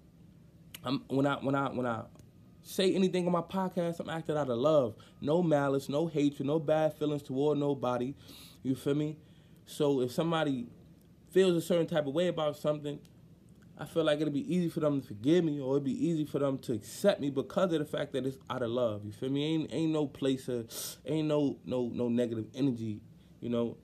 I'm 0.84 1.04
when 1.08 1.26
I 1.26 1.36
when 1.36 1.56
I 1.56 1.70
when 1.70 1.86
I 1.86 2.04
say 2.62 2.94
anything 2.94 3.26
on 3.26 3.32
my 3.32 3.42
podcast, 3.42 4.00
I'm 4.00 4.10
acting 4.10 4.38
out 4.38 4.50
of 4.50 4.58
love. 4.58 4.96
No 5.22 5.41
malice, 5.41 5.89
no 5.89 6.08
hatred, 6.08 6.48
no 6.48 6.60
bad 6.60 6.94
feelings 6.98 7.24
toward 7.24 7.58
nobody. 7.58 8.13
You 8.63 8.76
feel 8.76 8.96
me? 8.96 9.18
So 9.65 10.02
if 10.02 10.12
somebody 10.12 10.68
feels 11.32 11.56
a 11.56 11.62
certain 11.62 11.88
type 11.88 12.08
of 12.08 12.13
way 12.13 12.28
about 12.28 12.58
something, 12.58 13.00
I 13.78 13.86
feel 13.86 14.04
like 14.04 14.20
it'll 14.20 14.34
be 14.34 14.54
easy 14.54 14.70
for 14.70 14.80
them 14.80 15.02
to 15.02 15.08
forgive 15.08 15.44
me 15.44 15.60
or 15.60 15.76
it'll 15.76 15.80
be 15.82 16.08
easy 16.08 16.26
for 16.26 16.39
them 16.39 16.58
to 16.60 16.74
accept 16.74 17.22
me 17.22 17.30
because 17.30 17.72
of 17.74 17.80
the 17.80 17.86
fact 17.86 18.13
that 18.13 18.26
it's 18.26 18.38
out 18.50 18.63
of 18.63 18.70
love. 18.70 19.06
You 19.06 19.12
feel 19.12 19.30
me? 19.30 19.46
Ain't 19.54 19.74
ain't 19.74 19.91
no 19.91 20.08
place 20.08 20.48
of 20.48 20.72
ain't 21.06 21.28
no 21.28 21.58
no 21.65 21.89
no 21.94 22.10
negative 22.10 22.48
energy, 22.56 23.02
you 23.39 23.50
know, 23.50 23.78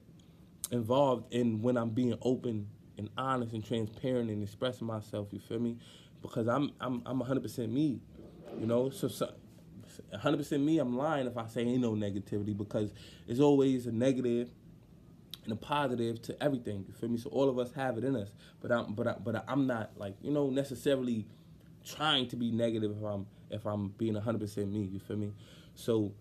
involved 0.70 1.32
in 1.32 1.62
when 1.62 1.76
I'm 1.76 1.90
being 1.90 2.16
open 2.22 2.68
and 2.98 3.08
honest 3.16 3.52
and 3.52 3.64
transparent 3.64 4.30
and 4.30 4.42
expressing 4.42 4.86
myself, 4.86 5.28
you 5.32 5.40
feel 5.40 5.58
me? 5.58 5.78
Because 6.22 6.48
I'm 6.48 6.72
I'm 6.80 7.02
I'm 7.06 7.20
100% 7.20 7.70
me. 7.70 8.00
You 8.58 8.66
know, 8.66 8.88
so, 8.90 9.08
so 9.08 9.32
100% 10.14 10.60
me, 10.64 10.78
I'm 10.78 10.96
lying 10.96 11.26
if 11.26 11.36
I 11.36 11.46
say 11.46 11.62
ain't 11.62 11.80
no 11.80 11.92
negativity 11.92 12.56
because 12.56 12.92
it's 13.26 13.40
always 13.40 13.86
a 13.86 13.92
negative 13.92 14.48
and 15.44 15.52
a 15.52 15.56
positive 15.56 16.22
to 16.22 16.42
everything. 16.42 16.84
You 16.86 16.94
feel 16.94 17.08
me? 17.08 17.18
So 17.18 17.30
all 17.30 17.48
of 17.48 17.58
us 17.58 17.72
have 17.72 17.98
it 17.98 18.04
in 18.04 18.16
us, 18.16 18.30
but 18.60 18.72
I'm 18.72 18.94
but 18.94 19.06
I, 19.06 19.14
but 19.22 19.44
I'm 19.48 19.66
not 19.66 19.90
like 19.96 20.14
you 20.22 20.30
know 20.30 20.50
necessarily 20.50 21.26
trying 21.84 22.28
to 22.28 22.36
be 22.36 22.50
negative 22.50 22.96
if 22.96 23.04
I'm 23.04 23.26
if 23.50 23.66
I'm 23.66 23.88
being 23.88 24.14
100% 24.14 24.72
me. 24.72 24.84
You 24.84 24.98
feel 25.00 25.16
me? 25.16 25.32
So 25.74 26.12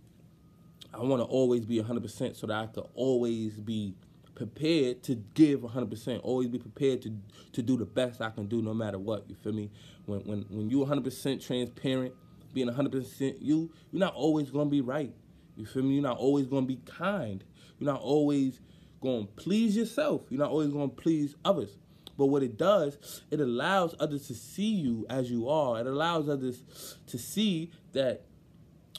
I 0.94 1.00
want 1.00 1.22
to 1.22 1.26
always 1.26 1.66
be 1.66 1.82
100% 1.82 2.36
so 2.36 2.48
that 2.48 2.56
I 2.56 2.66
could 2.68 2.86
always 2.94 3.54
be 3.54 3.96
prepared 4.36 5.04
to 5.04 5.15
give 5.34 5.62
100%. 5.62 6.19
Always 6.24 6.50
be 6.50 6.60
prepared 6.60 7.02
to 7.04 7.13
to 7.54 7.62
do 7.62 7.78
the 7.78 7.86
best 7.86 8.22
I 8.22 8.30
can 8.30 8.48
do 8.48 8.62
no 8.62 8.74
matter 8.74 9.00
what. 9.00 9.30
You 9.30 9.36
feel 9.36 9.54
me? 9.54 9.72
When 10.06 10.22
when 10.22 10.46
when 10.50 10.69
you 10.69 10.80
100% 10.80 11.46
transparent 11.46 12.13
being 12.54 12.69
100% 12.69 13.38
you, 13.41 13.72
you're 13.91 14.00
not 14.00 14.13
always 14.13 14.50
going 14.50 14.67
to 14.67 14.72
be 14.72 14.82
right. 14.82 15.13
You 15.56 15.65
feel 15.65 15.84
me? 15.84 15.96
You're 15.96 16.04
not 16.04 16.17
always 16.17 16.48
going 16.48 16.63
to 16.63 16.67
be 16.67 16.82
kind. 16.86 17.43
You're 17.80 17.91
not 17.91 18.02
always 18.02 18.60
going 19.02 19.28
to 19.28 19.34
please 19.34 19.76
yourself. 19.76 20.22
You're 20.30 20.39
not 20.39 20.52
always 20.52 20.69
going 20.69 20.89
to 20.89 20.96
please 20.96 21.36
others. 21.43 21.78
But 22.17 22.28
what 22.28 22.43
it 22.43 22.58
does, 22.58 23.24
it 23.32 23.39
allows 23.39 23.96
others 24.00 24.28
to 24.28 24.36
see 24.36 24.69
you 24.69 25.06
as 25.10 25.32
you 25.32 25.50
are. 25.50 25.80
It 25.80 25.88
allows 25.88 26.30
others 26.30 26.63
to 27.08 27.17
see 27.17 27.72
that 27.93 28.22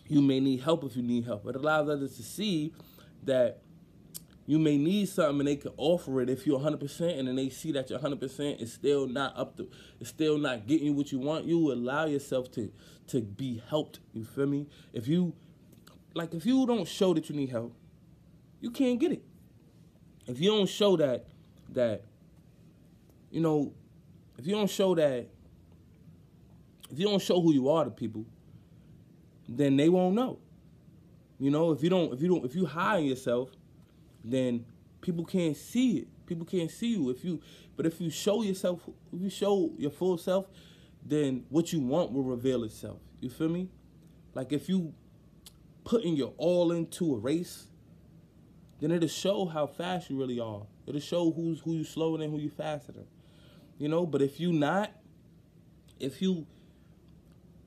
you 0.09 0.21
may 0.21 0.41
need 0.41 0.61
help 0.63 0.85
if 0.85 0.97
you 0.97 1.03
need 1.03 1.25
help. 1.25 1.47
It 1.47 1.57
allows 1.57 1.89
others 1.89 2.17
to 2.17 2.23
see 2.23 2.75
that 3.23 3.63
you 4.47 4.59
may 4.59 4.77
need 4.77 5.09
something 5.09 5.41
and 5.41 5.49
they 5.49 5.57
can 5.57 5.73
offer 5.77 6.21
it 6.21 6.29
if 6.29 6.47
you're 6.47 6.61
100% 6.61 7.19
and 7.19 7.29
then 7.29 7.37
they 7.37 7.49
see 7.49 7.73
that 7.73 7.89
you're 7.89 7.99
100% 7.99 8.61
is 8.61 8.73
still 8.73 9.07
not 9.07 9.37
up 9.39 9.57
to 9.57 9.69
it's 10.01 10.11
still 10.11 10.37
not 10.37 10.67
getting 10.67 10.87
you 10.89 10.93
what 10.93 11.11
you 11.11 11.19
want 11.19 11.45
you 11.47 11.73
allow 11.73 12.05
yourself 12.05 12.51
to 12.53 12.71
to 13.07 13.21
be 13.21 13.63
helped. 13.69 14.01
You 14.13 14.25
feel 14.25 14.47
me? 14.47 14.67
If 14.93 15.09
you 15.09 15.35
like 16.15 16.35
if 16.35 16.47
you 16.47 16.67
don't 16.67 16.87
show 16.87 17.15
that 17.15 17.29
you 17.29 17.37
need 17.37 17.51
help 17.51 17.75
you 18.61 18.71
can't 18.71 18.99
get 18.99 19.13
it. 19.13 19.25
If 20.27 20.41
you 20.41 20.51
don't 20.51 20.69
show 20.69 20.97
that 20.97 21.27
that 21.71 22.05
you 23.31 23.41
know 23.41 23.73
if 24.39 24.47
you 24.47 24.55
don't 24.55 24.71
show 24.71 24.95
that 24.95 25.29
if 26.91 26.99
you 26.99 27.07
don't 27.07 27.21
show 27.21 27.41
who 27.41 27.53
you 27.53 27.69
are 27.71 27.85
to 27.85 27.91
people 27.91 28.27
then 29.49 29.77
they 29.77 29.89
won't 29.89 30.15
know. 30.15 30.39
You 31.39 31.51
know 31.51 31.73
if 31.73 31.83
you 31.83 31.89
don't 31.89 32.13
if 32.13 32.21
you 32.21 32.29
don't 32.29 32.45
if 32.45 32.55
you 32.55 32.67
hide 32.67 33.05
yourself 33.05 33.51
then 34.25 34.65
people 35.01 35.25
can't 35.25 35.57
see 35.57 35.99
it. 35.99 36.09
People 36.27 36.47
can't 36.47 36.71
see 36.71 36.89
you 36.89 37.11
if 37.11 37.25
you. 37.25 37.41
But 37.77 37.87
if 37.87 38.01
you 38.01 38.11
show 38.11 38.43
yourself, 38.43 38.81
if 39.13 39.21
you 39.21 39.29
show 39.29 39.71
your 39.77 39.91
full 39.91 40.17
self, 40.17 40.47
then 41.05 41.45
what 41.51 41.73
you 41.73 41.81
want 41.81 42.13
will 42.13 42.23
reveal 42.23 42.65
itself. 42.65 42.99
You 43.21 43.29
feel 43.29 43.51
me? 43.51 43.69
Like 44.35 44.53
if 44.53 44.69
you 44.69 44.95
putting 45.85 46.17
your 46.17 46.33
all 46.39 46.73
into 46.73 47.15
a 47.15 47.19
race, 47.19 47.67
then 48.81 48.91
it'll 48.91 49.09
show 49.09 49.45
how 49.45 49.67
fast 49.67 50.09
you 50.09 50.19
really 50.19 50.41
are. 50.41 50.63
It'll 50.87 51.01
show 51.01 51.31
who's 51.31 51.61
who 51.61 51.75
you 51.75 51.85
slower 51.85 52.19
than 52.19 52.31
who 52.31 52.39
you 52.39 52.51
faster 52.51 52.93
than. 52.93 53.07
You 53.79 53.89
know, 53.89 54.07
but 54.07 54.23
if 54.23 54.41
you 54.41 54.53
not, 54.53 54.93
if 56.01 56.23
you 56.23 56.47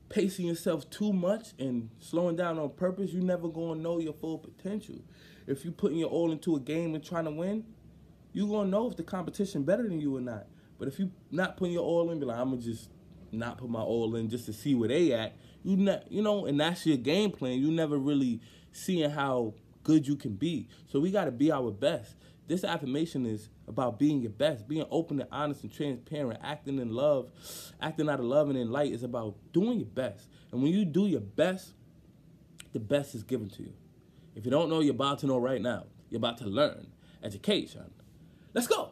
pacing 0.08 0.46
yourself 0.46 0.88
too 0.90 1.12
much 1.12 1.48
and 1.58 1.90
slowing 2.00 2.36
down 2.36 2.58
on 2.58 2.70
purpose, 2.70 3.12
you 3.12 3.20
never 3.20 3.48
gonna 3.48 3.80
know 3.80 3.98
your 3.98 4.14
full 4.14 4.38
potential 4.38 4.96
if 5.48 5.64
you 5.64 5.72
putting 5.72 5.98
your 5.98 6.10
all 6.10 6.30
into 6.30 6.56
a 6.56 6.60
game 6.60 6.94
and 6.94 7.02
trying 7.02 7.24
to 7.24 7.30
win, 7.30 7.64
you 8.32 8.46
gonna 8.46 8.68
know 8.68 8.88
if 8.88 8.96
the 8.96 9.02
competition 9.02 9.64
better 9.64 9.82
than 9.82 10.00
you 10.00 10.16
or 10.16 10.20
not. 10.20 10.46
But 10.78 10.88
if 10.88 10.98
you 10.98 11.10
not 11.30 11.56
putting 11.56 11.72
your 11.72 11.84
all 11.84 12.10
in, 12.10 12.20
be 12.20 12.26
like, 12.26 12.38
I'm 12.38 12.50
gonna 12.50 12.62
just 12.62 12.90
not 13.32 13.58
put 13.58 13.68
my 13.70 13.80
all 13.80 14.14
in 14.16 14.28
just 14.28 14.46
to 14.46 14.52
see 14.52 14.74
where 14.74 14.88
they 14.88 15.12
at. 15.12 15.36
You 15.64 15.76
not, 15.76 16.10
you 16.12 16.22
know, 16.22 16.46
and 16.46 16.60
that's 16.60 16.86
your 16.86 16.98
game 16.98 17.30
plan. 17.30 17.58
You 17.58 17.70
never 17.70 17.96
really 17.98 18.40
seeing 18.72 19.10
how 19.10 19.54
good 19.82 20.06
you 20.06 20.16
can 20.16 20.34
be. 20.34 20.68
So 20.86 21.00
we 21.00 21.10
gotta 21.10 21.32
be 21.32 21.50
our 21.50 21.70
best. 21.70 22.14
This 22.46 22.64
affirmation 22.64 23.26
is 23.26 23.48
about 23.66 23.98
being 23.98 24.20
your 24.20 24.30
best, 24.30 24.68
being 24.68 24.86
open 24.90 25.20
and 25.20 25.28
honest 25.32 25.62
and 25.62 25.72
transparent, 25.72 26.40
acting 26.42 26.78
in 26.78 26.94
love, 26.94 27.30
acting 27.80 28.08
out 28.08 28.20
of 28.20 28.26
love 28.26 28.48
and 28.48 28.58
in 28.58 28.70
light 28.70 28.92
is 28.92 29.02
about 29.02 29.34
doing 29.52 29.78
your 29.78 29.88
best. 29.88 30.28
And 30.52 30.62
when 30.62 30.72
you 30.72 30.84
do 30.84 31.06
your 31.06 31.20
best, 31.20 31.72
the 32.72 32.80
best 32.80 33.14
is 33.14 33.22
given 33.22 33.48
to 33.50 33.64
you. 33.64 33.72
If 34.38 34.44
you 34.44 34.52
don't 34.52 34.70
know, 34.70 34.78
you're 34.78 34.94
about 34.94 35.18
to 35.18 35.26
know 35.26 35.38
right 35.38 35.60
now. 35.60 35.86
You're 36.10 36.18
about 36.18 36.38
to 36.38 36.46
learn. 36.46 36.86
Education. 37.24 37.90
Let's 38.54 38.68
go. 38.68 38.90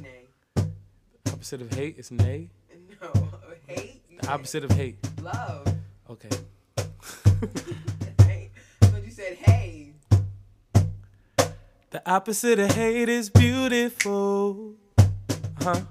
Nay. 0.00 0.24
The 0.54 1.30
opposite 1.30 1.60
of 1.60 1.70
hate 1.74 1.98
is 1.98 2.10
nay. 2.10 2.48
No. 3.02 3.28
Hate? 3.66 4.00
The 4.18 4.32
opposite 4.32 4.64
of 4.64 4.70
hate. 4.70 4.96
Love. 5.20 5.68
Okay. 6.08 6.30
But 6.74 6.88
you 9.04 9.10
said 9.10 9.36
hey. 9.36 9.92
The 11.90 12.02
opposite 12.06 12.58
of 12.58 12.70
hate 12.70 13.10
is 13.10 13.28
beautiful. 13.28 14.72
Huh? 15.60 15.82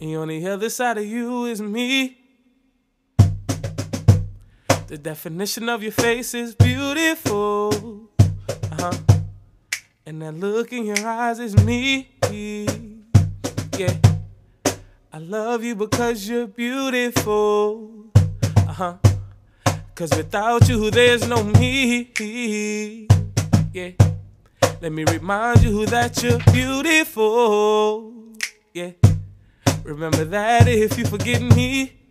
And 0.00 0.16
on 0.16 0.28
the 0.28 0.48
other 0.48 0.68
side 0.68 0.98
of 0.98 1.06
you 1.06 1.44
is 1.44 1.62
me. 1.62 2.25
The 4.86 4.96
definition 4.98 5.68
of 5.68 5.82
your 5.82 5.90
face 5.90 6.32
is 6.32 6.54
beautiful. 6.54 8.08
Uh-huh. 8.70 8.92
And 10.06 10.22
that 10.22 10.36
look 10.36 10.72
in 10.72 10.86
your 10.86 11.04
eyes 11.04 11.40
is 11.40 11.56
me. 11.64 12.08
Yeah. 13.76 13.94
I 15.12 15.18
love 15.18 15.64
you 15.64 15.74
because 15.74 16.28
you're 16.28 16.46
beautiful. 16.46 18.12
Uh-huh. 18.58 18.94
Cause 19.96 20.10
without 20.16 20.68
you, 20.68 20.88
there's 20.92 21.26
no 21.26 21.42
me. 21.42 23.08
Yeah. 23.72 23.90
Let 24.80 24.92
me 24.92 25.04
remind 25.04 25.64
you 25.64 25.84
that 25.86 26.22
you're 26.22 26.38
beautiful. 26.52 28.14
Yeah. 28.72 28.92
Remember 29.82 30.24
that 30.26 30.68
if 30.68 30.96
you 30.96 31.06
forget 31.06 31.42
me. 31.42 32.05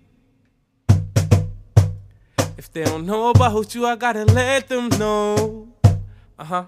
They 2.76 2.84
don't 2.84 3.06
know 3.06 3.30
about 3.30 3.74
you, 3.74 3.86
I 3.86 3.96
gotta 3.96 4.26
let 4.26 4.68
them 4.68 4.90
know. 5.00 5.70
Uh 6.38 6.44
huh. 6.44 6.66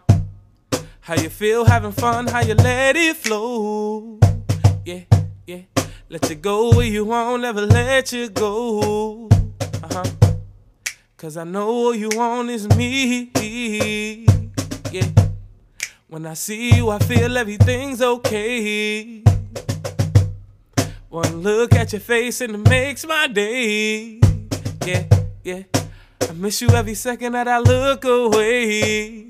How 1.01 1.15
you 1.15 1.27
feel 1.27 1.65
having 1.65 1.91
fun, 1.91 2.27
how 2.27 2.39
you 2.39 2.53
let 2.53 2.95
it 2.95 3.17
flow. 3.17 4.17
Yeah, 4.85 5.01
yeah. 5.45 5.63
Let 6.07 6.29
you 6.29 6.35
go 6.35 6.71
where 6.71 6.85
you 6.85 7.03
want, 7.03 7.41
never 7.41 7.59
let 7.59 8.13
you 8.13 8.29
go. 8.29 9.27
Uh 9.83 9.89
huh. 9.91 10.05
Cause 11.17 11.35
I 11.35 11.43
know 11.43 11.73
what 11.81 11.99
you 11.99 12.07
want 12.13 12.51
is 12.51 12.69
me. 12.77 13.29
Yeah. 14.89 15.09
When 16.07 16.25
I 16.25 16.35
see 16.35 16.73
you, 16.73 16.89
I 16.89 16.99
feel 16.99 17.37
everything's 17.37 18.01
okay. 18.01 19.23
One 21.09 21.41
look 21.41 21.73
at 21.75 21.91
your 21.91 21.99
face 21.99 22.39
and 22.39 22.55
it 22.55 22.69
makes 22.69 23.05
my 23.05 23.27
day. 23.27 24.21
Yeah, 24.85 25.03
yeah. 25.43 25.63
I 26.21 26.33
miss 26.33 26.61
you 26.61 26.69
every 26.69 26.95
second 26.95 27.33
that 27.33 27.47
I 27.47 27.59
look 27.59 28.03
away. 28.05 29.27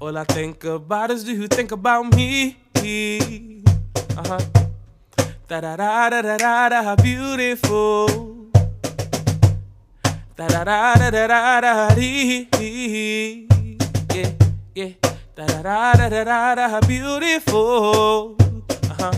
All 0.00 0.16
I 0.16 0.24
think 0.24 0.64
about 0.64 1.10
is 1.10 1.24
do 1.24 1.32
you 1.32 1.48
think 1.48 1.72
about 1.72 2.14
me? 2.14 2.56
Uh 4.16 4.22
huh. 4.26 4.40
Da 5.48 5.60
da 5.60 5.76
da 5.76 6.10
da 6.10 6.22
da 6.22 6.36
da 6.36 6.68
da, 6.68 6.96
beautiful. 6.96 8.06
Da 10.36 10.46
da 10.48 10.64
da 10.64 10.94
da 10.94 11.10
da 11.10 11.26
da 11.26 11.60
da 11.60 11.94
dee. 11.94 12.48
Yeah, 14.14 14.30
yeah. 14.74 14.92
Da 15.34 15.46
da 15.46 15.62
da 15.62 15.92
da 15.96 16.08
da 16.08 16.24
da 16.24 16.54
da, 16.54 16.80
beautiful. 16.86 18.36
Uh 18.90 18.96
huh. 19.00 19.12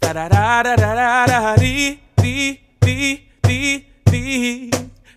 Da 0.00 0.12
da 0.12 0.28
da 0.28 0.62
da 0.62 0.76
da 0.76 0.94
da 0.94 1.26
da 1.26 1.56
dee 1.56 1.98
dee 2.16 2.60
dee 2.80 3.28
dee 3.42 3.86
dee. 4.10 4.70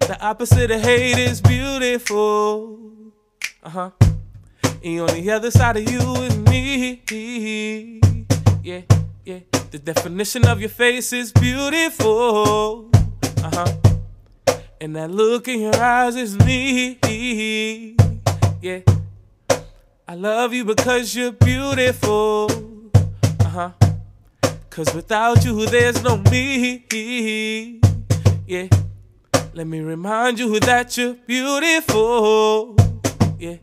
The 0.08 0.17
opposite 0.22 0.72
of 0.72 0.82
hate 0.82 1.17
is 1.17 1.41
beautiful. 1.41 2.80
Uh 3.62 3.70
huh. 3.70 3.91
And 4.82 5.02
on 5.02 5.08
the 5.08 5.32
other 5.32 5.52
side 5.52 5.76
of 5.76 5.91
you 5.91 6.00
is 6.24 6.38
me. 6.38 7.02
Yeah, 8.63 8.84
yeah. 9.26 9.39
The 9.70 9.80
definition 9.80 10.48
of 10.48 10.62
your 10.62 10.70
face 10.70 11.12
is 11.12 11.34
beautiful. 11.34 12.89
Uh 13.43 13.52
huh. 13.54 13.74
And 14.80 14.96
that 14.96 15.12
look 15.12 15.50
in 15.50 15.60
your 15.60 15.76
eyes 15.76 16.15
is 16.15 16.39
me. 16.39 16.98
Yeah. 18.62 18.80
I 20.08 20.15
love 20.15 20.54
you 20.54 20.63
because 20.63 21.13
you're 21.17 21.34
beautiful. 21.34 22.50
Uh 23.41 23.43
huh. 23.43 23.72
Cause 24.70 24.93
without 24.96 25.43
you, 25.43 25.65
there's 25.65 26.02
no 26.02 26.15
me. 26.32 27.82
Yeah. 28.48 28.67
Let 29.54 29.68
me 29.68 29.80
remind 29.80 30.40
you 30.40 30.60
that 30.60 30.98
you're 30.98 31.16
beautiful. 31.26 32.76
Yeah. 33.40 33.58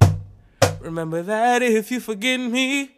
Remember 0.80 1.22
that 1.22 1.62
if 1.62 1.90
you 1.90 2.00
forget 2.00 2.40
me. 2.40 2.93